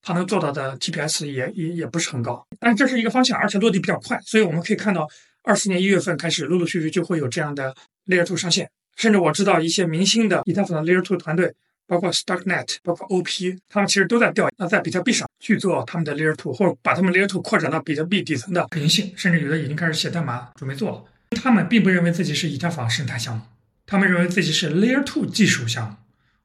[0.02, 5.08] 它能做到的 TPS 也也也不是很高，但是这是一个方向，而且落地比较快，所以我们可以看到，
[5.44, 7.72] 二四年一月份开始，陆陆续续就会有这样的
[8.06, 11.54] Layer Two 上线，甚至我知道一些明星的以太坊的 Layer Two 团队，
[11.86, 21.04] 包括 Starknet，包括 OP，他们其实都在调那在比特币上去做他们的 Layer Two，或者把他们 Layer Two 扩展到比特币底层的可行性，甚至有的已经开始写代码准备做了。
[21.40, 23.42] 他们并不认为自己是以太坊生态项目，
[23.86, 25.96] 他们认为自己是 Layer Two 技术项目。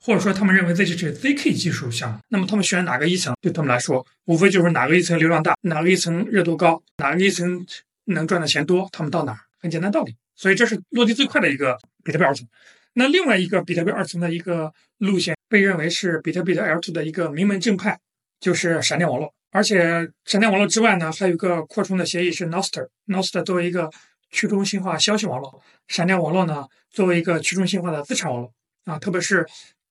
[0.07, 7.65] 或者说，他们认为自己是 zk 技术项，那么他们选哪个一层，对他们来说，无非就是哪个一层流量大，哪个一层热度高，哪个一层
[8.05, 10.15] 能赚的钱多，他们到哪儿，很简单道理。
[10.33, 12.47] 所以这是落地最快的一个比特币二层。
[12.93, 17.99] 那另外一个比特币二层的一个路线，被认为是比特币的 L2 的一个名门正派，
[18.39, 19.33] 就是闪电网络。
[19.51, 22.87] 而且闪电网络之外呢，还有一个扩充的协议是 Noster。
[23.07, 23.91] Noster 作为一个
[24.31, 28.53] 去中心化消息网络，闪电网络呢作为一个去中心化的资产网络
[28.85, 29.45] 啊，特别是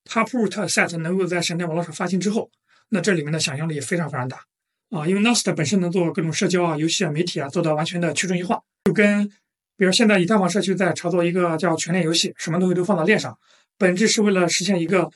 [0.06, 2.50] Taproot Set 能够在闪电网络上发行之后，
[2.88, 4.44] 那这里面的想象力非常非常大
[4.90, 9.28] 啊，因为 NOST 本身能做各种社交啊、游戏啊、媒体啊，做到完全的去中心化，就跟
[9.76, 13.36] 比如现在以太坊社区在炒作一个叫全链游戏，什么东西都放到链上，
[13.76, 15.10] 本质是为了实现一个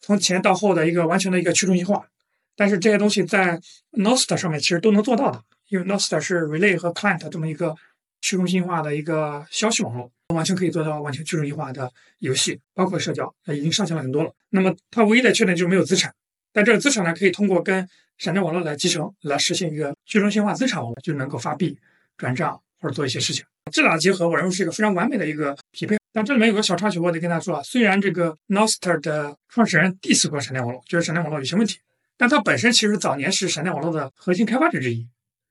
[0.00, 2.06] 从前到后的一个完全的一个去中心化。
[2.56, 3.60] 但是这些东西在
[3.92, 7.74] NOST 上面其实都能做到的，因为 NOST 是 Relay 和 Client 这么一个
[8.20, 14.32] 去中心化的一个消息网络，完全可以做到完全去中心化的游戏，包括社交，已经上线了很多了。
[14.50, 16.14] 那么它唯一的缺点就是没有资产，
[16.52, 21.78] 但这个资产呢，可以通过跟闪电网络来集成，来实现一个去中心化资产网络，就能够发币、
[22.16, 23.44] 转账或者做一些事情。
[23.72, 25.96] 这俩结合，我认为是一个非常完美的一个匹配。
[26.12, 31.78] 但这里面有个小插曲，我得跟大家说啊，虽然这个 Noster 的创始人 diss 过闪电网络，觉得闪电网络有些问题。
[32.16, 35.06] 但它本身其实早年是闪电网络的核心开发者之一，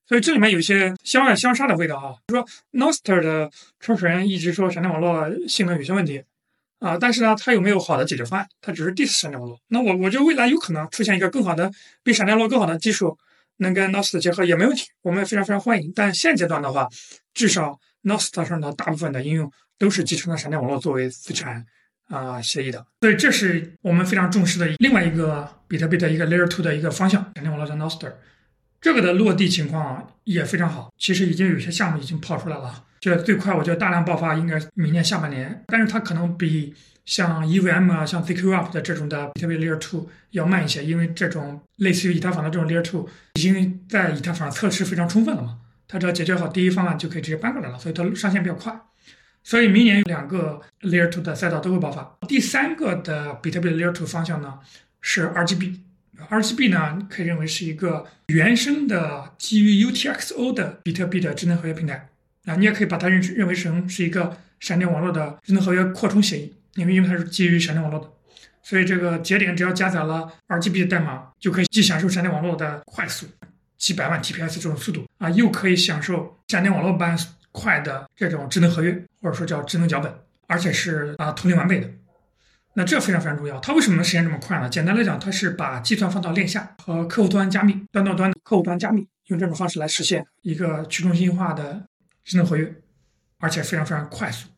[0.09, 2.15] 所以这里面有一些相爱相杀的味道啊。
[2.29, 6.23] 说 Nostr 的创始人一直说闪电网络性能有些问题
[6.79, 8.49] 啊，但是呢，他有没有好的解决方案？
[8.59, 9.59] 他只是 diss 闪电网络。
[9.67, 11.71] 那我我觉得未来有可能出现一个更好的、
[12.03, 13.17] 比闪电网络更好的技术，
[13.57, 15.93] 能跟 Nostr 结合也没问题，我们非常非常欢迎。
[15.95, 16.89] 但现阶段的话，
[17.33, 21.65] 至少 Nostr 上的大部分的应用都是集成了闪电网络作为资产。
[22.09, 28.11] 啊，协议的，所以这是我们非常重视的另外一个比特币的一个 Layer Two 的一个方向，闪电网络叫 Nostr，
[28.81, 30.89] 这个的落地情况也非常好。
[30.97, 36.73] 其实已经有些项目已经跑出来了，就最快我觉得大量爆发应该明年下半年，但是它可能比
[37.05, 48.79] 像 EVM 啊、像 ZQUp 的这种的比特币 Layer Two 要慢一些，因为这种类似于以太坊的这种 Layer Two 已经在以太坊测试非常充分了嘛，它只要解决好第一方案就可以直接搬过来了，所以它上线比较快。
[49.43, 52.17] 所以明年有两个 Layer Two 的赛道都会爆发。
[52.27, 54.59] 第三个的比特币 Layer Two 方向呢
[55.01, 55.79] 是 RGB。
[56.29, 62.10] RGB 呢可以认为是一个原生的基于 UTXO 的比特币的智能合约平台
[62.45, 68.10] 啊，你也可以把它认认为成是一个闪电网络的智能合约扩充协议，因为因为它是基于闪电网络的，
[68.63, 73.25] 所以这个节点只要加载了 RGB 的代码，就可以既享受闪电网络的快速
[73.77, 77.17] 几百万 TPS 这种速度啊，又可以享受闪电网络般。
[77.51, 80.13] 快的这种智能合约，或者说叫智能脚本，
[80.45, 81.89] 而且是啊同龄完备的，
[82.73, 83.60] 那这非常非常重要。
[83.60, 84.69] 它为什么能实现这么快呢？
[84.69, 91.86] 简单来讲，它是把计算放到链下和客户端加密，端到端客户端加密，用这种方式来实现一个去中心化的
[92.23, 92.73] 智能合约，
[93.39, 94.49] 而且非常非常快速。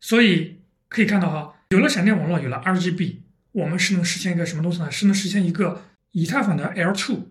[0.00, 3.16] 所以可以看到哈，有了闪电网络，有了 RGB，
[3.52, 4.90] 我们是能实现一个什么东西呢？
[4.90, 7.24] 是能实现一个以太坊的 L2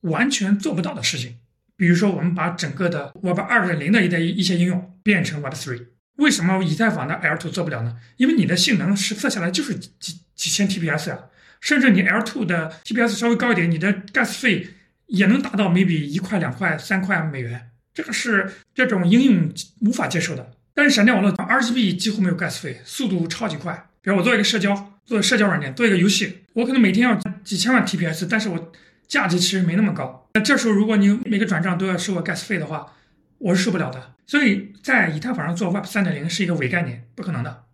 [0.00, 1.38] 完全做不到的事情。
[1.76, 7.96] 比如说，我们把整个的 Web 二点零的一代一一些应用变成 Web three，为什么以太坊的 L two 做不了呢？
[8.16, 11.24] 因为你的性能实测下来就是几几千 TPS 啊，
[11.60, 14.68] 甚至你 L two 的 TPS 稍微高一点，你的 gas 费
[15.06, 20.52] 也能达到每笔一块、两块、三块美元，这个是这种应用无法接受的。
[20.74, 23.88] 但是闪电网络 RGB 几乎没有 gas 费，速度超级快。
[24.00, 28.72] 比如我做一个社交，做社交软件，做一个游戏，我可能每天要几千万 TPS，但是我
[29.06, 30.28] 价值其实没那么高。
[30.34, 32.94] 那这时候，如果你每个转账都要收我 gas 费的话，
[33.38, 34.11] 我是受不了的。
[34.26, 37.64] 所以在以太坊上做 Web 三点零是一个伪概念，不可能的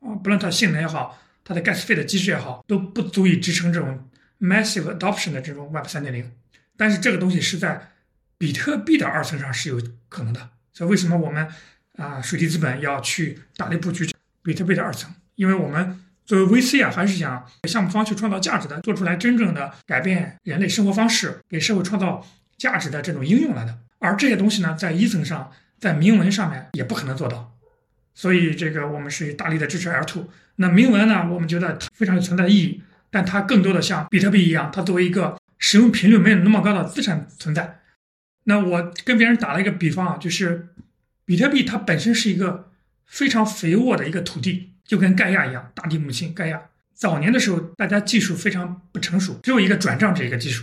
[0.00, 0.14] 啊！
[0.22, 4.08] 不论它性能也好，它的 gas 费的机制也好，都不足以支撑这种
[4.40, 6.30] massive adoption 的这种 Web 三点零。
[6.76, 7.90] 但是这个东西是在
[8.38, 10.50] 比特币的二层上是有可能的。
[10.72, 11.48] 所以为什么我们
[11.96, 14.08] 啊水滴资本要去大力布局
[14.42, 15.12] 比特币的二层？
[15.34, 16.00] 因为我们。
[16.26, 23.78] 作为 VC 啊，还是想项目方去创造价值的，做出来真正的改变人类生活方式、给社会创造价值的这种应用来的。
[23.98, 27.56] 而这些东西呢，在一层上，在铭文上面也不可能做到。
[28.14, 30.26] 所以这个我们是大力的支持 L2。
[30.56, 37.80] 那铭文呢，我们觉得它非常有存在意义，但它更多的像比特币一样，它作为一个使用频率没有那么高的资产存在。
[38.44, 40.68] 那我跟别人打了一个比方啊，就是
[41.24, 42.70] 比特币它本身是一个
[43.04, 44.70] 非常肥沃的一个土地。
[44.84, 46.60] 就跟盖亚一样，大地母亲盖亚。
[46.92, 50.62] 早年的时候，大家技术非常不成熟，只有一个转账这一个技术，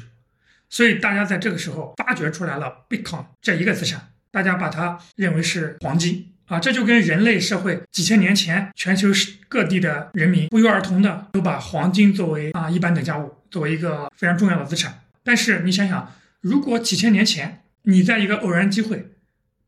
[0.70, 6.60] 所以大家在这个时候发掘出来了 Bitcoin 这一个资产，大家把它认为是黄金啊。
[6.60, 9.10] 这就跟人类社会几千年前全球
[9.48, 15.02] 各地的人民不约而同的都把黄金作为啊一般等价物，作为一个非常重要的资产。
[15.24, 19.12] 但是你想想，如果几千年前你在一个偶然机会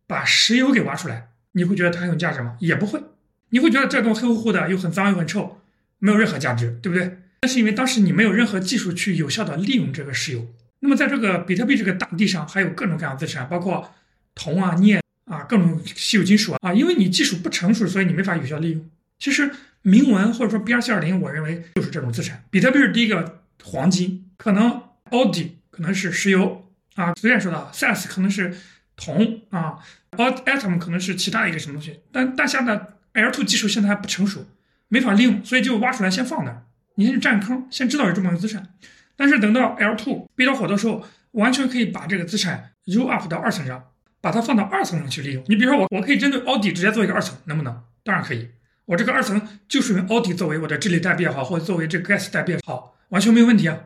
[0.07, 2.55] 把石油给挖出来，你会觉得它很有价值吗？
[2.59, 3.01] 也不会。
[3.49, 5.61] 你会觉得这种黑乎乎的又很脏又很臭，
[5.99, 7.19] 没有任何价值，对不对？
[7.43, 10.47] 那是因为当时你没有任何技术去有效的利用这个石油。
[10.79, 13.93] 那么在这个比特币这个大地上，还有各种各样资产，包括
[14.35, 18.89] 铜啊、镍啊，各种稀有金属啊，因为你技术不成熟，所以你没法有效利用。
[19.19, 22.43] 其实铭文或者说 BRC 二零，我认为就是这种资产。
[22.49, 24.81] 比特币是第一个黄金，可能
[25.11, 28.55] Audi 可能是石油啊，随便说的 s a s 可能是
[28.95, 29.79] 铜啊
[30.11, 32.01] ，Atom 可能是其他一个什么东西。
[32.11, 34.45] 但大家的 L2 技术现在还不成熟，
[34.89, 36.63] 没法利用，所以就挖出来先放那儿，
[36.95, 38.73] 你先去占坑，先知道有这么个资产。
[39.15, 43.83] 但是等到 L2 比较火的时候，完全可以把这个资产 roll up 到二层上。
[44.23, 45.43] 把它放到二层上去利用。
[45.49, 47.83] 你比如说，我我可以针对奥迪直接做一个二层，能不能？
[48.05, 48.47] 当然可以。
[48.85, 53.77] 我这个二层就是用奥迪作为我的治理代币也好，或者作为这个 gas 代币也好，完全没有问题啊。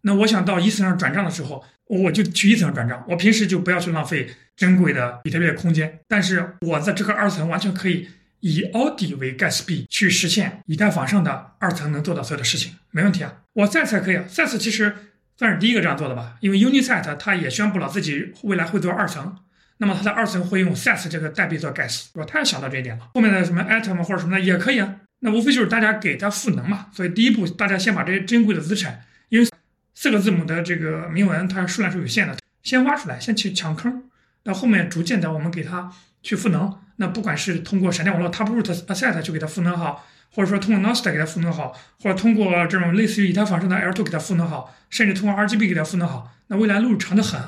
[0.00, 3.04] 那我想到一层上转账的时候，我就去一层上转账。
[3.10, 6.00] 我平时就不要去浪费珍贵的比特币空间。
[6.08, 8.08] 但是我在这个二层完全可以
[8.40, 13.42] 以奥迪为 gas 币去实现以太坊上的二层能做到所有的事情，没问题啊。
[13.52, 14.96] 我 s 次可以 s 次其实
[15.36, 19.36] 算是第一个这样做的吧，因为 Unisat 它也宣布了自己未来会做二层。
[19.82, 22.24] 那么它在二层会用 SaaS 这个代币做 gas，是吧？
[22.24, 23.08] 他也想到这一点了。
[23.14, 24.94] 后面的什么 Atom 或者什么的也可以啊。
[25.18, 26.86] 那无非就是大家给它赋能嘛。
[26.92, 29.48] 所以第一步，大家先把这些珍贵的资产，因为
[29.96, 34.04] 四个字母的这个铭文它数量是有限的，先挖出来，先去抢坑。
[34.44, 36.72] 那后面逐渐的我们给它去赋能。
[36.98, 47.40] 那不管是通过闪电网络 Taproot Asset 去给它赋能好，或者说通过 Nostr 给它赋能好，或者通过这种类似于以太坊上的 L2 给它赋能好，甚至通过 RGB 给它赋能好，那未来路长得很。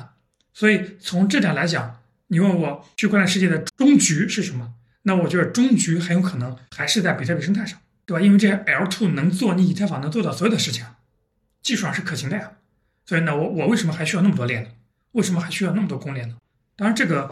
[0.53, 2.01] 所以从这点来讲。
[2.27, 4.73] 你问我区块链世界的终局是什么？
[5.03, 8.21] 那我觉得终局很有可能还是在比特币生态上，对吧？
[8.23, 10.83] 因为这些 L2 能做你以太坊能做到所有的事情，
[11.61, 12.53] 技术上是可行的呀。
[13.05, 14.69] 所以呢，我我为什么还需要那么多链呢？
[15.11, 16.35] 为什么还需要那么多公链呢？
[16.75, 17.31] 当然，这个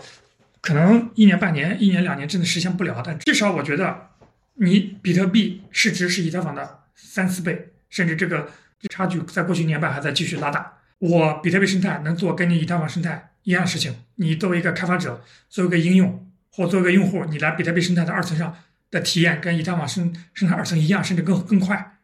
[0.61, 4.09] 可能一年半年、一年两年真的实现不了，但至少我觉得，
[4.53, 8.51] 你比特币市值是以太坊的三四倍，甚至这个
[8.91, 10.77] 差距在过去一年半还在继续拉大。
[10.99, 13.31] 我比特币生态能做跟你以太坊生态。
[13.43, 18.55] 一样事情，你作为一个开发者，作为一个应用，或作为一个用户，你来比特币生态的二层上
[18.89, 21.97] 的体验跟以太坊生生态二层一样，甚至更更快。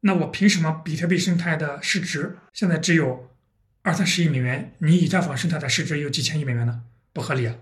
[0.00, 3.30] 那我凭什么比特币生态的市值现在只有
[3.82, 6.82] 二三十亿美元，你以太坊生态的市值有几千亿美元呢？
[7.12, 7.54] 不合理啊！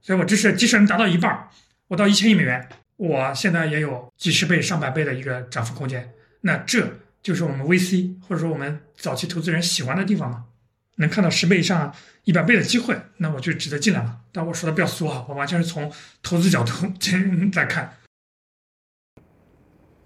[0.00, 1.48] 所以我支持，即使能达到一半，
[1.88, 6.12] 我到一千亿美元，我现在也有几十倍、上百倍的一个涨幅空间。
[6.40, 10.44] 那这就是我们 VC 或者说我们早期投资人喜欢的地方吗？
[11.02, 11.92] 能看到十倍以上、
[12.24, 14.20] 一百倍的机会，那我就值得进来了。
[14.32, 15.92] 但我说的比较俗啊，我完全是从
[16.22, 16.72] 投资角度
[17.52, 17.92] 在看。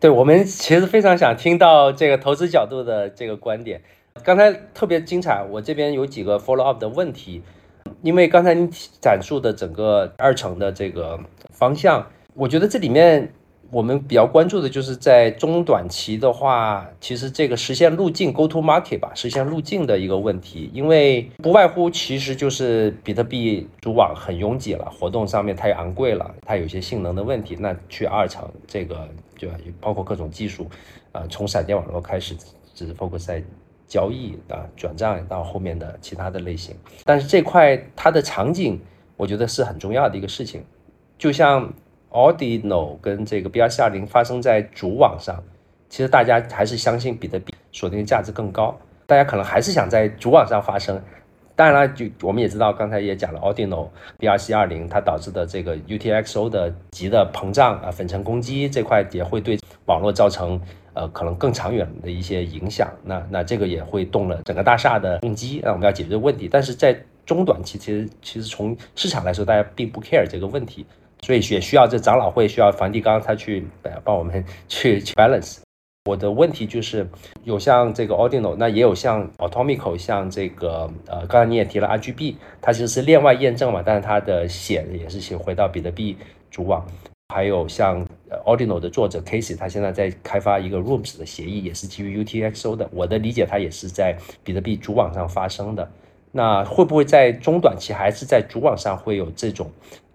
[0.01, 3.81] 对我们其实非常想听到这个投资角度的这个观点。
[4.25, 7.43] 刚才特别精彩，我这边有几个 follow up 的问题，
[8.03, 8.67] 因为刚才你
[9.01, 11.21] 阐述的整个二层的这个
[11.53, 13.33] 方向，我觉得这里面。
[13.71, 29.49] 我们比较关注的就是在中短期的话，其实这个实现路径 go to market 吧，实现路径的一个问题，因为不外乎其实就是比特币主网很拥挤了，活动上面太昂贵了，它有些性能的问题，那去二层这个就
[29.81, 30.69] 包括各种技术，
[31.13, 32.37] 啊，从闪电网络开始
[32.73, 33.43] 只是 focus 在
[33.89, 38.81] 交易啊转账到后面的其他的类型，但是这块它的场景，
[39.17, 40.63] 我觉得是很重要的一个事情，
[41.19, 41.73] 就像。
[42.17, 45.39] Ordinal 跟这个 BRC20 发生在主网上，
[45.91, 48.75] 其实大家还是相信比特币锁定价值更高。
[49.05, 50.99] 大家可能还是想在主网上发生。
[51.55, 53.89] 当然了，就我们也知道，刚才也讲了，Ordinal
[54.19, 60.59] BRC20 它导致的这个 UTXO 的级的膨胀啊，粉尘攻击这块也会对网络造成
[60.95, 62.91] 呃可能更长远的一些影响。
[63.05, 66.49] 那那这个也会动了整个大厦的应激，那我们要解决问题。
[66.51, 70.87] 但是在中短期，其实其实从市场来说，大家并不 care 这个问题。
[71.23, 73.67] 所以也需要这长老会需要梵蒂冈他去
[74.05, 75.59] 帮我们 去去 balance。
[76.09, 77.09] 我的问题就是
[77.43, 86.17] 有像这个 Ordinal，那也有像 Atomico，像这个呃，刚才你也提了 RGB，它其实是链外验证嘛，但是它的写也是写回到比特币
[86.51, 86.87] 主网。
[87.35, 88.07] 还有像
[88.45, 92.89] Ordinal 的作者 Casey，他现在在开发一个 Rooms 的协议，也是基于 UTXO 的。
[92.93, 95.91] 我的理解，它也是在比特币主网上发生的。
[96.31, 99.69] 那会不会在中短期还是在主网上会有这种，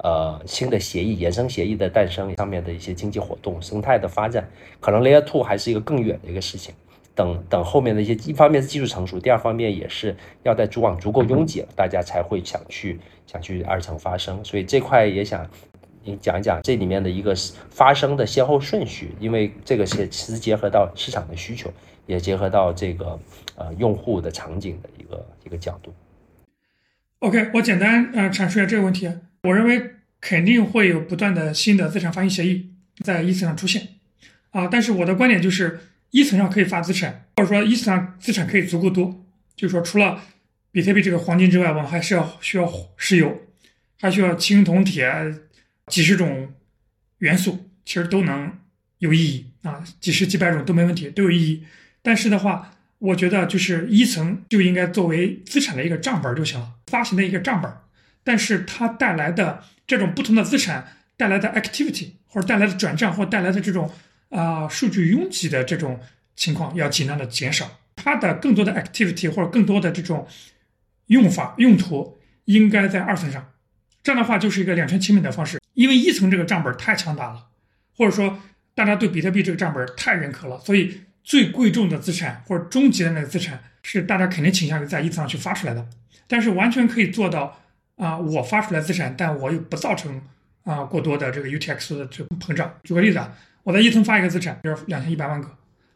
[0.03, 4.49] 呃，新的协议、衍生协议的诞生上面的一些经济活动、生态的发展？
[4.79, 6.73] 可能 Layer Two 还是一个更远的一个事情。
[7.13, 14.43] 等等后面的一些，一方面是技术成熟，第二方面也是要在主网足够拥挤了，大家才会想去想去二层发生。
[14.45, 15.47] 所以这块也想
[16.03, 17.35] 你讲一讲这里面的一个
[17.69, 21.69] 发生的先后顺序，因为这个是其实结合到市场的需求，
[22.07, 23.19] 也结合到这个
[23.55, 25.93] 呃用户的场景的一个一个角度。
[27.19, 29.11] OK，我简单呃阐述一下这个问题。
[29.43, 32.71] 我认为肯定会有不断的新的资产发行协议
[33.03, 33.87] 在一层上出现
[34.51, 35.79] 啊，但是我的观点就是
[36.11, 39.25] 一层上可以发资产，或者说一层上资产可以足够多，
[39.55, 40.21] 就是说除了
[40.71, 43.41] 比特币这个黄金之外，我们还是要需要石油，
[43.99, 45.09] 还需要青、铜、铁
[45.87, 46.53] 几十种
[47.17, 48.51] 元素，其实都能
[48.99, 51.63] 有意义啊，几十几百种都没问题，都有意义。
[52.03, 57.71] 但是的话，我觉得就是一层就应该作为资产的一个账本就行了，发行的一个账本。
[58.23, 63.91] 但是它带来的这种不同的资产带来的 activity 或者带来的转账或带来的这种
[64.29, 65.99] 啊数据拥挤的这种
[66.35, 67.79] 情况要尽量的减少。
[67.95, 70.27] 它的更多的 activity 或者更多的这种
[71.07, 73.51] 用法用途应该在二层上。
[74.03, 77.47] 这样的话就是一个两全其美的方式，因为一层这个账本太强大了，
[77.95, 78.41] 或者说
[78.73, 81.01] 大家对比特币这个账本太认可了，所以。
[81.23, 85.87] 最贵重的资产或者终极的那个资产是大家肯定倾向于在一层上去发出来的，
[86.27, 87.60] 但是完全可以做到
[88.01, 90.19] 啊，我发出来资产，但我又不造成
[90.63, 92.73] 啊过多的这个 UTX 的这个膨胀。
[92.83, 93.31] 举个例子啊，
[93.61, 95.47] 我在一层发一个资产，比如两千一百万个，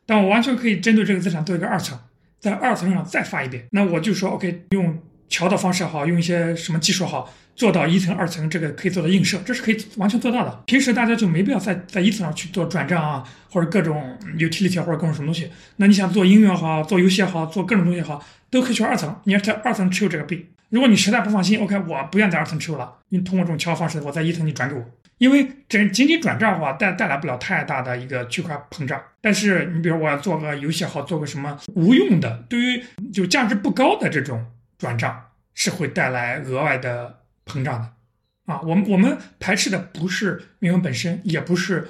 [0.05, 1.97] 但我完全可以针对这个资产做一个二层，
[2.39, 3.65] 在二层上再发一遍。
[3.71, 7.33] 那我就说 OK，用桥的方式好，用一些什么技术好。
[7.55, 10.63] 做到一层、二层这个可以做到映射，这是可以完全做到的。
[10.65, 15.49] 平时大家就没必要在在一层上去做转账啊，或者各种 utility 或者各种什么东西。
[15.77, 19.15] 那你想做音乐好，做游戏也好，做各种东西也好，都可以去二层。
[19.23, 20.45] 你要在二层持有这个币。
[20.69, 24.83] 如果你实在不放心，OK，我不愿在二层持有了，你通过这种桥方式，我在一层你转给我。
[25.17, 29.01] 因为这仅仅转账的话，带带来不了太大的一个区块膨胀。
[29.21, 34.45] 但是你比如我要做个游戏好，做个什么无用的，对于就价值不高的这种
[34.77, 37.21] 转账，是会带来额外的。
[37.47, 41.87] 膨胀的，啊，我们我们排斥的不是铭文本身，也不是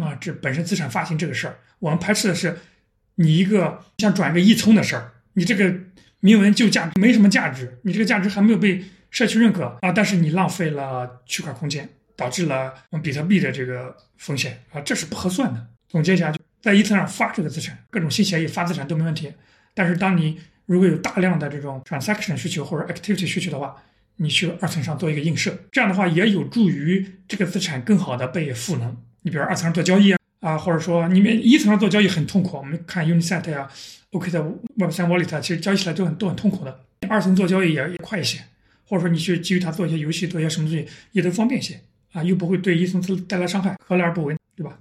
[0.00, 2.58] 啊这本身资产发行这个事儿，我们排斥的是
[3.14, 5.72] 你一个想转个一聪的事儿，你这个
[6.20, 15.66] 铭文就价没什么价值，你这个价值还没有被社区认可啊，但是你浪费了区块空间，导致了比特币的这个风险啊，这是不合算的。
[15.88, 19.32] 总结一下，就在一层上发这个资产，各种新协议发资产都没问题，
[19.74, 23.76] 但是当你如果有大量的这种 transaction 需求或者 activity 需求的话。
[24.18, 28.96] 你去二层上做一个映射，这样的话也有助于这个资产更好的被赋能。
[29.20, 33.68] 你比如二层上做交易啊，啊，或者说你们一层上做交易很痛苦，我们看 Unisat 呀
[34.12, 34.42] ，OK 的
[34.76, 36.80] Web 三 Wallet 其实交易起来都很都很痛苦的。
[37.08, 38.40] 二层做交易也也快一些，
[38.88, 41.80] 或者说你去基于它做一些游戏，做一些什么东西也都方便些
[42.12, 44.78] 啊，又不会对一层资带来伤害，何乐而不为，对吧？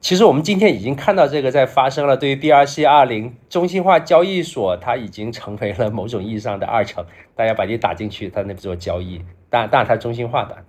[0.00, 2.16] 其实我们今天已经看到这个在发生了。
[2.16, 7.04] 对于 BRC 二零中心化交易所，它已经成为了某种意义上的二层。
[7.34, 10.64] 大家把你打进去，它那边做交易，但但它中心化的。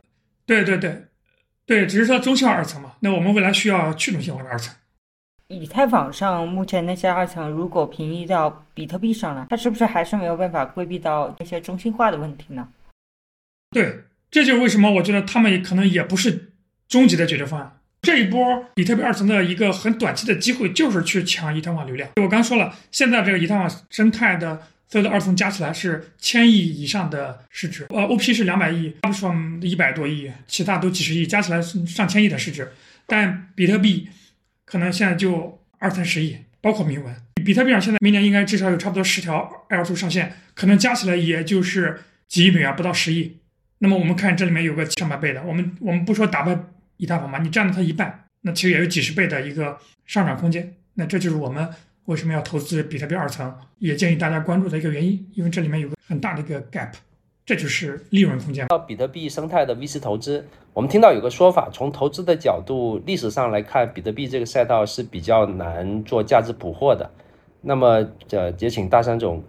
[0.48, 1.04] 对对对，
[1.68, 2.94] 对，只是说中心二层嘛。
[3.02, 4.74] 那我们未来需要去中心化的二层。
[5.50, 12.68] 以太坊上目前那些二层，如果平移到比特币上了，它是不是还是没有办法规避到那些中心化的问题呢？
[13.72, 16.52] 对，这就是为什么我觉得他们可能也不是
[16.88, 17.80] 终极的解决方案。
[18.02, 22.10] 这一波比特币二层的一个很短期的机会，就是去抢以太坊流量。
[22.22, 29.28] 我刚说了，现在这个以太坊生态的所有的二层加起来是千亿以上的市值，呃，OP 是两百亿 a p s
[29.62, 32.72] 一百多亿，其他都几十亿，加起来上千亿的市值。
[33.06, 34.10] 但比特币
[34.66, 37.16] 可能现在就二三十亿，包括铭文。
[37.46, 43.38] 比特币上现在明年应该至少有差不多十条 L2 上线，可能加起来也就是几亿美元，不到十亿。
[43.80, 46.58] 那么我们看这里面有个上百倍的，我们我们不说打败。
[47.00, 49.78] 以太坊吧，你占了它一半，那其实也有几十倍的一个
[50.08, 50.74] 上涨空间。
[50.96, 51.70] 那这就是我们
[52.08, 56.92] 为什么要投资比特币二层，也建议大家关注的一个原因，因为这里面有个很大的一个 gap，
[57.46, 58.66] 这就是利润空间。
[58.68, 67.12] 到比特币生态的 VC 投资，我们听到有个说法，从投资的角度，历史上来看，比特币这个赛道是比较难做价值捕获的。
[67.62, 69.44] 那么，呃，也请大山总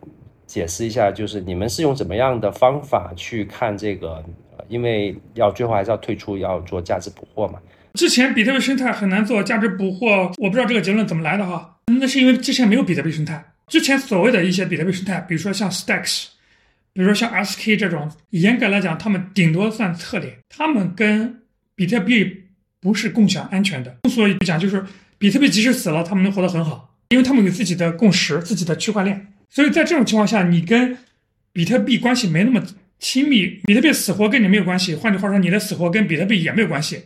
[0.45, 4.25] 解释一下，就是你们是用怎么样的方法去看这个？
[4.69, 7.61] 因为要最后还是要退出，要做价值捕获嘛。
[7.95, 10.07] 之前比特币生态很难做价值捕获，
[10.37, 11.77] 我不知道这个结论怎么来的哈。
[11.89, 13.45] 那是因为之前没有比特币生态。
[13.67, 16.27] 之前所谓的一些比特币生态，比如说像 Stacks，
[16.93, 21.43] 比如说像 SK 这种，严格来讲，他们顶多算侧链，他们跟
[21.75, 22.45] 比特币
[22.81, 23.97] 不是共享安全的。
[24.09, 24.85] 所以讲，就是
[25.19, 29.33] 比特币即使死了，他们能活得很好，因为他们有自己的共识、自己的区块链。
[29.51, 30.97] 所以在这种情况下，你跟
[31.53, 32.63] 比特币关系没那么。
[33.01, 37.01] 亲密比特币死活跟你没有关系，换句话说，你的死活跟比特币也没有关系，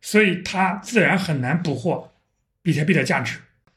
[0.00, 2.10] 所以它自然很难捕获
[2.62, 3.36] 比特币的价值。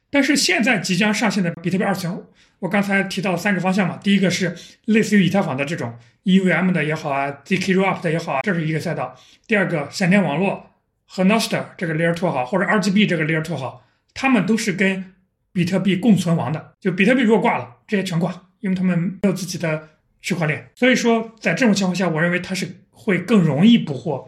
[0.09, 2.23] 但是现在即将上线的比特币二层，
[2.59, 4.55] 我刚才提到了三个方向嘛，第一个是
[4.85, 5.93] 类似于以太坊的这种
[6.23, 9.15] EVM 的也好啊，zk rollup 的也好啊，这是一个赛道。
[9.47, 10.71] 第二个闪电网络
[11.05, 15.13] 和 Nostr 这个 Layer Two 好，或者 RGB 这个 Layer Two 好，他们都是跟
[15.53, 16.73] 比特币共存亡的。
[16.79, 19.89] 就比特币如果挂了，这些全挂，因为他们没有自己的。
[20.19, 24.27] 区块链，所以说在这种情况下，我认为它是会更容易捕获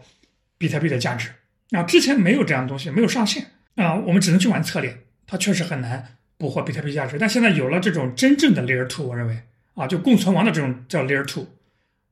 [0.56, 1.28] 比特币的价值
[1.72, 1.82] 啊。
[1.82, 4.96] 之前没有这样的东西，没有上线啊，我们只能去玩策略，
[5.30, 7.16] 它确实很难捕获比特币价值。
[7.16, 9.42] 但现在有了这种真正的 Layer Two，我认为
[9.74, 11.46] 啊，就共存亡的这种叫 Layer Two，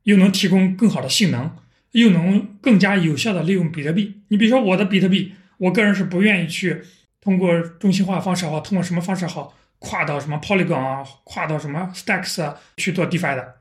[0.04, 1.50] 又能提供更好的性能，
[1.90, 4.22] 又能更加有效的利用比特币。
[4.28, 6.80] 你比如说我的比特币，我个人是不愿意去
[7.20, 13.56] 通过中心化方式好，通过什么方式好，跨到什么 Polygon 啊，跨到什么 Stacks 啊去做 DeFi 的。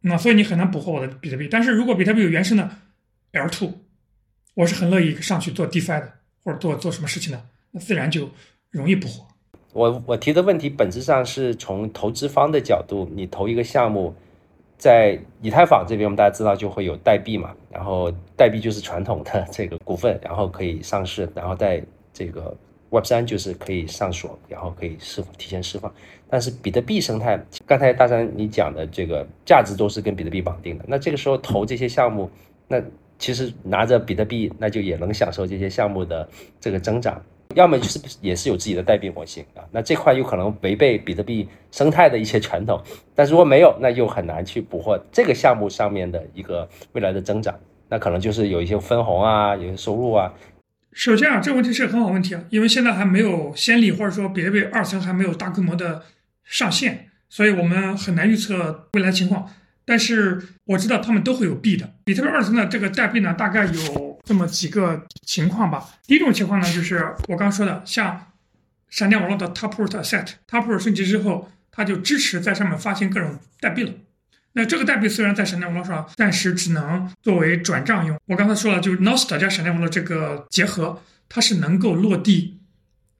[0.00, 1.46] 那所以你很难捕获我的比特币。
[1.50, 2.70] 但是如果比特币有原生的
[3.32, 3.74] L2，
[4.54, 8.30] 我是很乐意上去做 DeFi 的，或者做做什么事情的，那自然就
[8.74, 9.24] 容易不火。
[9.72, 14.14] 我我提的问题本质上是从投资方的角度，你投一个项目，
[14.76, 22.56] 在以太坊这边，我们大家知道就会有代币嘛，然后代币就是传统的 这个股份，然后可以上市，然后在这个
[22.90, 25.92] Web 三就是可以上锁，然后可以释提前释放。
[26.28, 32.30] 但是比特币生态，刚才大山你讲的这个价值都是跟比特币绑定的，那这个时候投这些项目，
[32.68, 32.80] 那
[33.18, 36.28] 其实拿着比特币，那就也能享受这些项目的
[36.60, 37.20] 这个增长。
[37.54, 42.80] 要么就是也是有自己的代币模型啊，那这块有可能违背比特币生态的一些传统，
[43.14, 47.54] 但如果没有，那又很难去捕获这个项目上面的一个未来的增长，
[47.88, 50.32] 那可能就是有一些分红啊，有些收入啊。
[50.92, 56.02] 首先啊，这个问题是个很好问题啊，因为现在还没有先例，或者说比特币二层还没有大规模的
[56.44, 59.48] 上线，所以我们很难预测未来情况。
[59.84, 65.90] 但是我知道他们都会有币的，比特币二层的这个代币呢，大概有这么几个情况吧。
[66.06, 68.32] 第一种情况呢，就是我刚说的，像
[68.88, 73.92] 闪电网络的 Taproot set Taproot 升级之后，它就支持在上面发行各种代币了。
[74.52, 82.60] 那这个代币虽然在闪电网络上暂时只能作为转账用，我刚才说了，就是 Nostr 加闪电网络这个结合，它是能够落地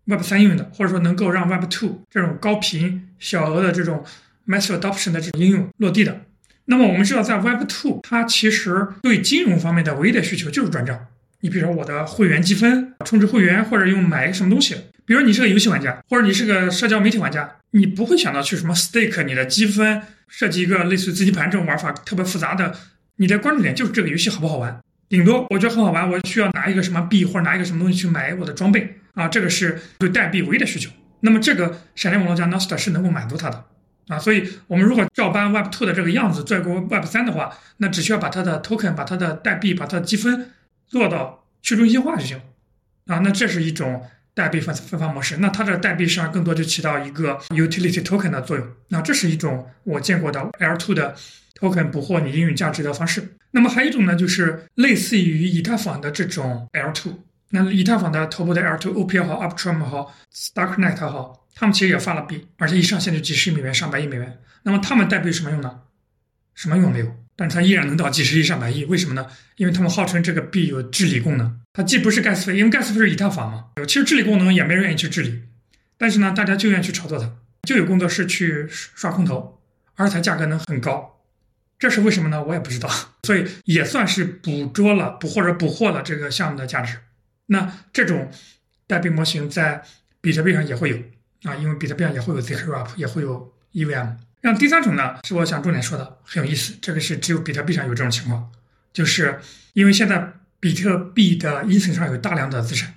[0.04, 4.04] Web 三应用的，或者说能够让 Web two 这种高频小额的这种
[4.46, 6.20] Mass Adoption 的这种应用落地的。
[6.66, 11.06] 那么我们知道，在 Web Two，它其实对金融方面的唯一的需求就是转账。
[11.40, 14.74] 你比如说我的会员积分充值会员，或者用买一个什么东西。
[15.04, 22.74] 比如你是个游戏玩家，或者你是个社交媒体玩家，你不会想到去什么 stake 你的积分，设计一个类似于资金盘这种玩法特别复杂的。
[23.16, 24.80] 你的关注点就是这个游戏好不好玩。
[25.10, 30.90] 顶多我觉得很好玩，我需要拿一个什么币或者拿一个什么东西去买我的装备啊，这个是对代币唯一的需求。
[31.20, 33.62] 那么这个闪电网络加 Nostr 是能够满足它的。
[34.08, 40.50] 啊，所以我们如果照搬 Web Two 的这个样子，拽过 Web 三的话，那只需要把它的 token、把它的代币、把它的积分
[40.86, 42.40] 做到去中心化就行。
[43.06, 44.02] 啊，那这是一种
[44.34, 45.38] 代币分分发模式。
[45.38, 48.66] 那它的代币实际上更多就起到一个 utility token 的作用。
[48.88, 51.14] 那这是一种我见过的 L Two 的
[51.58, 53.36] token 捕获你应用价值的方式。
[53.52, 57.12] 那么还有一种呢，就是类似于以太坊的这种 L Two。
[57.50, 61.43] 那以太坊的头部的 L Two OP 也好，Upstream 也好，Starknet 也好。
[61.54, 64.40] 他们其实也发了币，而且一上线就几十亿美元、上百亿美元。
[64.64, 65.80] 那么他们代币有什么用呢？
[66.54, 67.16] 什么用没有？
[67.36, 69.26] 但是它依然能到几十亿、上百亿，为什么呢？
[69.56, 71.60] 因为他们号称这个币有治理功能。
[71.72, 75.42] 它既不是盖茨费，因为盖茨费是以太坊嘛，其实治理功能也没人愿意去治理。
[75.98, 77.32] 但是呢，大家就愿意去炒作它，
[77.62, 79.60] 就有工作室去刷空投，
[79.96, 81.20] 而且价格能很高。
[81.76, 82.42] 这是为什么呢？
[82.44, 82.88] 我也不知道。
[83.24, 86.98] 所以也算是捕捉了、捕或者捕获了这个项目的价值。
[87.46, 88.30] 那这种
[88.86, 89.82] 代币模型在
[90.20, 90.98] 比特币上也会有。
[91.44, 94.16] 啊，因为比特币上也会有 ZK-RP，也会有 EVM。
[94.40, 96.74] 那第三种呢，是我想重点说的，很有意思。
[96.82, 98.50] 这个是只有比特币上有这种情况，
[98.92, 99.38] 就是
[99.72, 102.94] 因为现在比特币的 e t 上有大量的资产，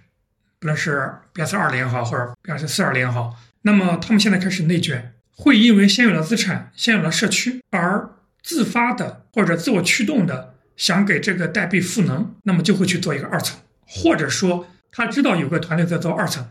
[0.59, 8.09] 不论是 BS 二零也好，或者 BS 四二零也好，那么他们现在开始内卷，会因为先有了资产，先有了社区，而
[8.41, 16.45] 自发的或者自我驱动的想给这个代币赋能，那么就会去做一个二层，或者说他知道有个团队在做二层。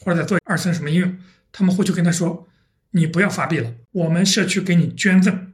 [0.00, 1.18] 或者在做二层什么应用，
[1.52, 2.48] 他们会去跟他说
[2.92, 5.52] ：“你不要发币了，我们社区给你捐赠，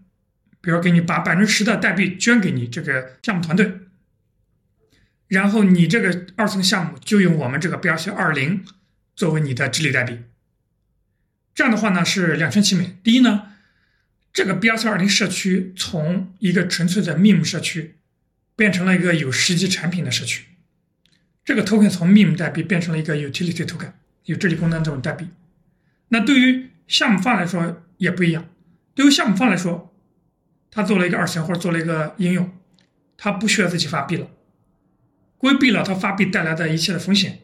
[0.60, 3.80] 比如给你把百分之十的代币捐给你这个项目团队，
[5.28, 8.64] 然后你这个二层项目就用我们这个 BRC 二零
[9.16, 10.20] 作为你的治理代币。
[11.54, 12.96] 这样的话呢是两全其美。
[13.02, 13.48] 第一呢，
[14.32, 17.96] 这个 BRC 二零社区从一个纯粹的 MEM 社区
[18.54, 20.44] 变成了一个有实际产品的社区，
[21.44, 23.92] 这个 token 从 MEM 代币变成了一个 utility token。”
[24.24, 25.28] 有治理功能这种代币，
[26.08, 28.46] 那对于项目方来说也不一样。
[28.94, 29.92] 对于项目方来说，
[30.70, 32.50] 他做了一个二层或者做了一个应用，
[33.16, 34.28] 他不需要自己发币了，
[35.36, 37.40] 规避了他发币带来的一切的风险。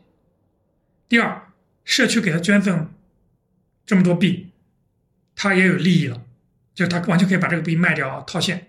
[1.08, 1.52] 第二，
[1.84, 2.90] 社区给他捐赠
[3.84, 4.50] 这么多币，
[5.36, 6.22] 他也有利益了，
[6.74, 8.68] 就他完全可以把这个币卖掉套现。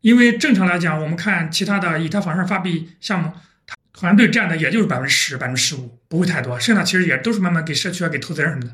[0.00, 3.32] 因为正常来讲，我们看其他的以太坊上发币项目。
[3.94, 8.72] 团队占的也就是百分之十、百分之十五，不会太多，剩下其实也都是慢慢给社区啊、给投资人什么的，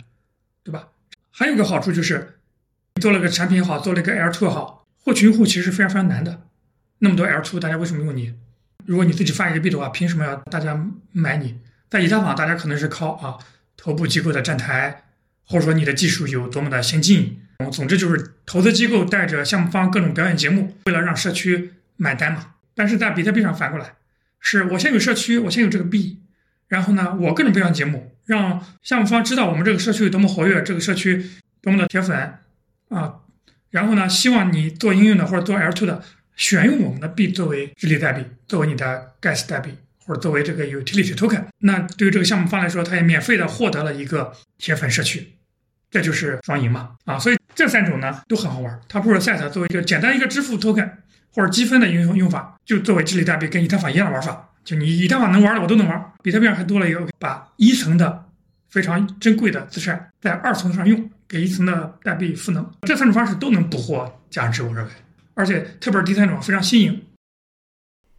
[0.64, 0.88] 对吧？
[1.30, 2.38] 还有个好处就是，
[3.00, 6.42] 做了个产品也好，做了一个 L two 好，获取用户其实是非常非常难的。
[7.00, 8.34] 那么多 L two，大家为什么用你？
[8.86, 11.60] 如果你自己发一个币的话，凭什么要大家买你？
[11.90, 13.38] 在以太坊，大家可能是靠啊
[13.76, 15.04] 头部机构的站台，
[15.44, 17.42] 或者说你的技术有多么的先进。
[17.70, 22.54] 总之就是投资机构带着项目方各种表演节目，为了让社区买单嘛。
[22.74, 23.92] 但是在比特币上反过来，
[24.40, 26.20] 是我先有社区，我先有这个币，
[26.68, 31.24] 然后呢，我各种各样节目，让项目方知道我们这个社区有多么活跃，这个社区
[31.62, 32.34] 多么的铁粉
[32.88, 33.14] 啊，
[33.70, 36.02] 然后呢，希望你做应用的或者做 L2 的，
[36.34, 39.70] 选用我们的币作为治理代币，作为你的 gas 代币。
[40.06, 45.34] 或者作为这个 utility token，那对于这个项目方来说，他也免费的获得了一个铁粉社区，
[45.88, 47.16] 这就是双赢嘛啊！
[47.16, 48.80] 所以这三种呢都很好玩。
[48.88, 50.90] 它不是 set 作为一个简单一个支付 token
[51.34, 54.48] 或者积分的应用用法，就作为治理代币跟以太坊一样的玩法。
[54.62, 58.26] 就你以太坊能玩的我都能玩，比特币上还多了一个把一层的
[58.68, 62.70] 非常珍贵的资产在二层上用，给一层的代币赋能。
[62.82, 64.90] 这三种方式都能捕获价值，我认为，
[65.34, 67.02] 而且特别是第三种非常新颖。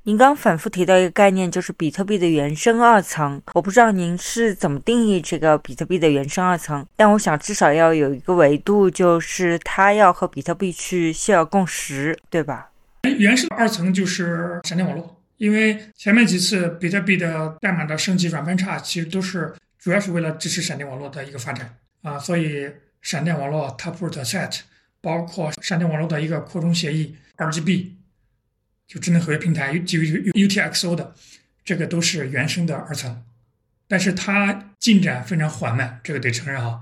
[0.04, 3.40] 您刚反复提到一个概念，就是比特币的原生二层。
[3.54, 12.71] 我不知道您是怎么定义这个比特币的原生二层，但我想至少要有一个维度，就是它要和比特币去 share 共识，对吧？
[13.18, 22.72] 原生二层就是闪电网络，因为前面几次比特币的代码的升级软分叉，其实都是主要是为了支持闪电网络的一个发展啊，所以
[23.02, 24.60] 闪电网络 Taproot Set，
[25.02, 27.92] 包括闪电网络的一个扩充协议 RGB。
[28.88, 31.16] 就智能合约平台基于 UTXO 的，
[31.64, 33.24] 这个都是原生的二层，
[33.88, 36.82] 但是它进展非常缓慢，这个得承认啊。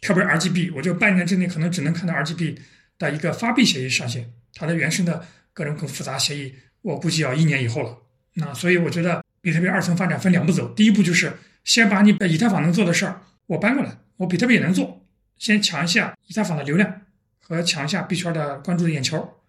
[0.00, 2.58] 特别是 RGB，我就半年之内可能只能看到 RGB
[2.96, 7.98] 的一个发币协议上线，它的原生的各种更复杂协议，我估计要一年以后了。
[8.34, 11.32] 那所以我觉得比特币二层发展分两步走，第一步就是
[11.64, 15.04] 先把你以太坊能做的事儿我搬过来，我比特币也能做，
[15.38, 17.02] 先抢一下以太坊的流量
[17.40, 19.40] 和抢一下币圈的关注的眼球。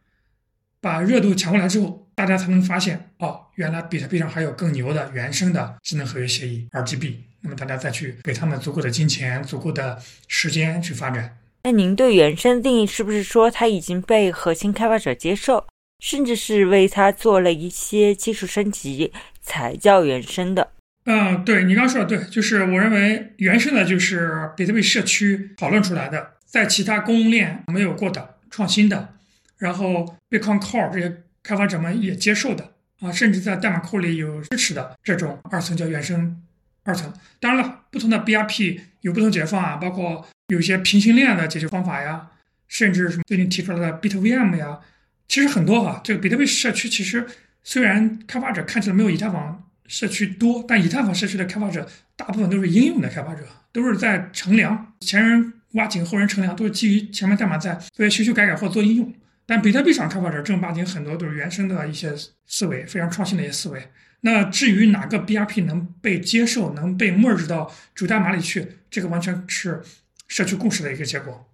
[0.81, 7.15] 把热度抢过来之后，大家才能发现哦，原来比特币上还有更牛的原生的智能合约协议 RGB。
[7.41, 11.37] 那么大家再去给他们足够的金钱、足够的时间去发展。
[11.65, 15.65] 那您对原生定义是不是说它已经被核心开发者接受，
[15.97, 19.11] 甚至是为它做了一些技术升级
[19.41, 20.69] 才叫原生的？
[21.05, 29.15] 嗯，对你刚说的对，就是我认为原生的就是比特币社区讨论出来的，在其他供应链没有过的创新的。
[29.57, 36.43] 然后，Bitcoin Core 这些开发者们也接受的啊，甚至在代码库里有支持的这种二层叫原生
[36.83, 37.11] 二层。
[37.39, 42.29] 当然了，不同的 BRP 有不同解决方案，包括有些平行链的解决方法呀，
[42.67, 44.79] 甚至什么最近提出来的 BitVM 呀，
[45.27, 46.01] 其实很多哈。
[46.03, 47.25] 这个比特币社区其实
[47.63, 59.11] 虽然开发者看起来没有以太坊社区多，但以太坊社区的开发者大部分都是应用的开发者，都是在乘凉，前人挖井，后人乘凉，都是基于前面代码在做修修改改或做应用。
[59.47, 62.13] 但比特币上开发者正儿八经很多都是原生的一些
[62.45, 63.87] 思维，非常创新的一些思维。
[64.21, 69.81] 那至于哪个 BRP 能被接受，能被 merge 到主代码里去，这个完全是
[70.27, 71.45] 社区共识的一个结果。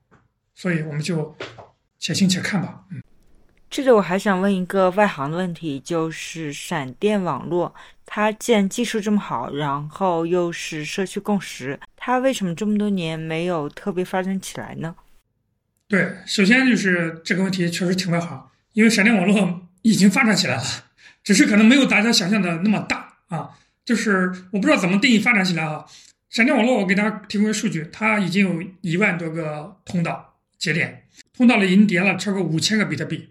[0.53, 1.35] 所以我们就
[1.97, 2.83] 且行且看吧。
[2.91, 3.01] 嗯，
[3.69, 7.73] 这里我还想问一个外行的问题，就是闪电网络，
[8.05, 14.93] 它既然技术这么好，然后又是社区共识，它为什么这么多年没有特别发展起来呢？
[15.87, 20.63] 对，首先就是这个问题确实挺外行，因为闪电网络已经发展起来了，
[21.23, 23.51] 只是可能没有大家想象的那么大啊。
[23.83, 25.85] 就是我不知道怎么定义发展起来啊。
[26.31, 31.03] 闪电网络我给大家提供个数据，它已经有一万多个通道节点，
[31.35, 33.27] 通道里已经叠了超过五千个比特币，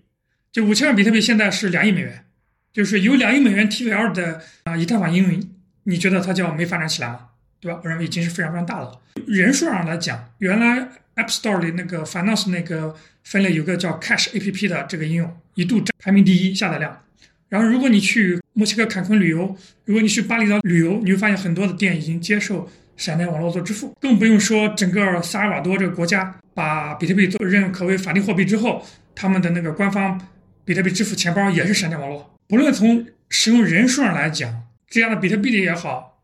[0.53, 2.26] 就五千个比特币现在是两亿美元，
[2.74, 5.51] 就是有两亿美元 TVL 的啊以太坊应用，
[5.84, 7.28] 你觉得它叫没发展起来吗？
[7.59, 7.80] 对吧？
[7.82, 9.01] 我认为已经是非常非常大了。
[9.26, 10.88] 人数上来讲，原来。
[11.16, 12.94] App Store 里那个 Finance 那个
[13.24, 17.03] 分类有个叫 Cash APP 的这个应用，一度排名第一下载量。
[17.48, 22.70] 然后如果你去墨西哥坎昆旅游，如果你去巴厘岛旅游，你会发现很多的店已经接受
[23.01, 23.96] 闪电网络做支付。
[24.01, 30.20] 更不用说整个萨尔瓦多这个国家把比特币做认可为法定货币之后，他们的那个官方
[30.64, 32.38] 比特币支付钱包也是闪电网络。
[32.46, 36.22] 不论从使用人数上来讲，这样的比特币的也好，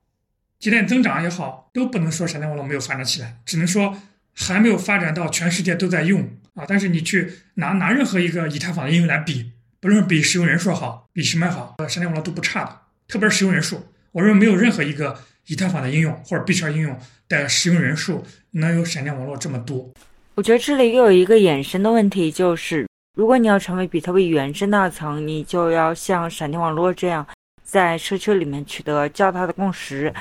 [0.60, 3.96] 节点增长也好，都不能说闪电网络没有发展起来，只能说。
[4.38, 6.20] 还没有发展到全世界都在用
[6.52, 6.66] 啊！
[6.68, 9.50] 但是你去拿拿任何一个以太坊的应用来比，
[9.80, 12.80] 不论比使用人数好，比什么好，呃，闪电网络都不差的。
[13.08, 15.18] 特别是使用人数，我认为没有任何一个
[15.48, 19.90] 以太坊的应用或者币圈应用的使用人数能有闪电网络这么多。
[20.34, 22.86] 我觉得这里又有一个衍生的问题，就是
[23.16, 27.26] 如果你要成为比特币原生那层，你就要像闪电网络这样，
[27.62, 30.12] 在社区里面取得较大的共识。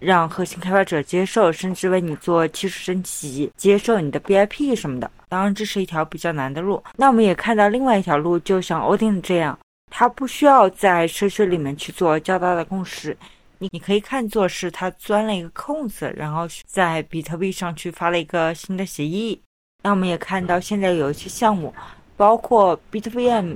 [0.00, 5.10] 让核心开发者接受，甚至为你做技术升级，接受你的 BIP 什么的。
[5.28, 6.80] 当然，这是一条比较难的路。
[6.96, 9.58] 那我们也看到另外一条路，就像 Odin 这样，
[9.90, 13.16] 他不需要在社区里面去做较大的共识。
[13.60, 19.40] 你你可以看作是他钻了一个空子，然后在比特币上去发了一个新的协议。
[19.82, 21.74] 那我们也看到现在有一些项目，
[22.16, 23.54] 包括 BitVM，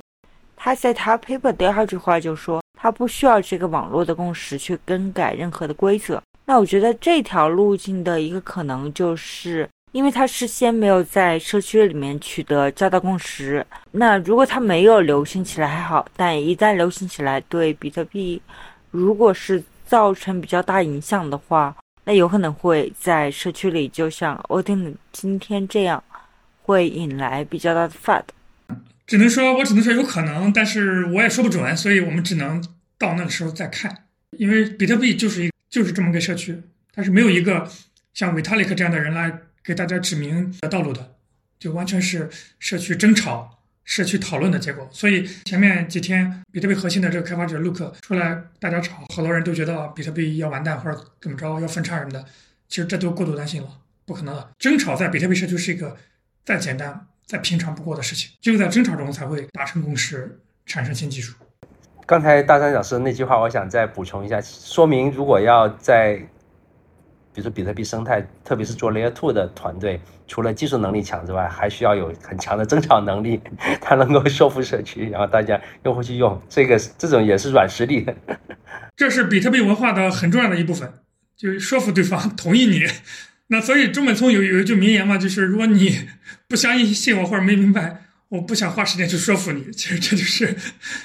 [0.55, 6.21] 他在他 paper 第二句话就说，他不需要这个网络的共识去更改任何的规则。
[6.45, 13.65] 那我觉得这条路径的一个可能就是，因为他事先没有在社区里面取得较大共识。
[13.91, 18.41] 那如果他没有流行起来还好，但一旦流行起来，对比特币
[18.91, 19.63] 如果是
[19.93, 26.03] 造成比较大影响的话，那有可能会在社区里，就像 Odin 今天这样，
[26.63, 28.23] 会引来比较大的 FUD。
[29.05, 32.59] 只能说，我只能说有可能，但是我也说不准，所以我们只能
[32.97, 34.05] 到那个时候再看。
[34.31, 35.51] 因为比特币就是一。
[35.69, 36.59] 就是这么个社区，
[36.91, 37.69] 它是没有一个
[38.15, 41.15] 像 Vitalik 这样的人来给大家指明道路的，
[41.59, 44.87] 就完全是社区争吵、社区讨论的结果。
[44.91, 52.25] 所以前面几天比特币核心的这个开发者 Luke 出来，大家吵，好多人都觉得比特币要完蛋或者怎么着要分叉什么的。
[52.67, 53.67] 其实这都过度担心了，
[54.05, 54.49] 不可能的。
[54.57, 55.95] 争吵在比特币社区是一个
[56.43, 61.35] 再简单、再平常不过的事情，只有在争吵中才会达成共识，产生新技术。
[62.05, 66.19] 刚才大山老师那句话，我想再补充一下，说明如果要在，
[67.33, 73.39] 比如说比特币生态，特别是做 Layer Two 的团队，除了技术能力强之外，还需要有很强的增长能力，
[73.81, 78.05] 它能够说服社区，然后大家用户去用，这个这种也是软实力。
[78.95, 80.93] 这是比特币文化的很重要的一部分，
[81.35, 82.85] 就是说服对方同意你。
[83.47, 86.07] 那所以中本聪有有一句名言嘛，就是如果你
[86.47, 87.99] 不相信我或者没明白。
[88.29, 90.55] 我不想花时间去说服你，其实这就是，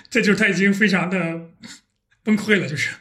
[0.09, 1.39] 这就是他已经非常的
[2.25, 2.97] 崩溃了，就是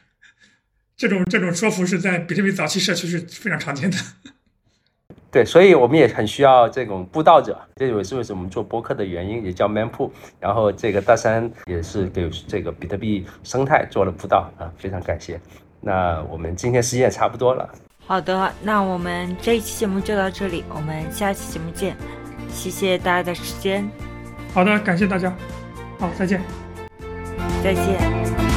[0.98, 3.98] 这种这种说服是在比特币早期社区是非常常见的。
[5.30, 10.10] 对，所以我们也很需要这种布道者，这也是为什么我们做播客的原因，也叫 Man Po。
[10.40, 15.40] 然后这个大山也是给这个比特币生态做了布道啊，非常感谢。
[15.82, 17.70] 那我们今天时间也差不多了。
[18.06, 21.96] 好的，那我们这一期节目就到这里，我们下期节目见，
[22.50, 23.88] 谢谢大家的时间。
[24.54, 25.36] 好的，感谢大家，
[26.00, 26.42] 好，再见，
[27.62, 28.57] 再见。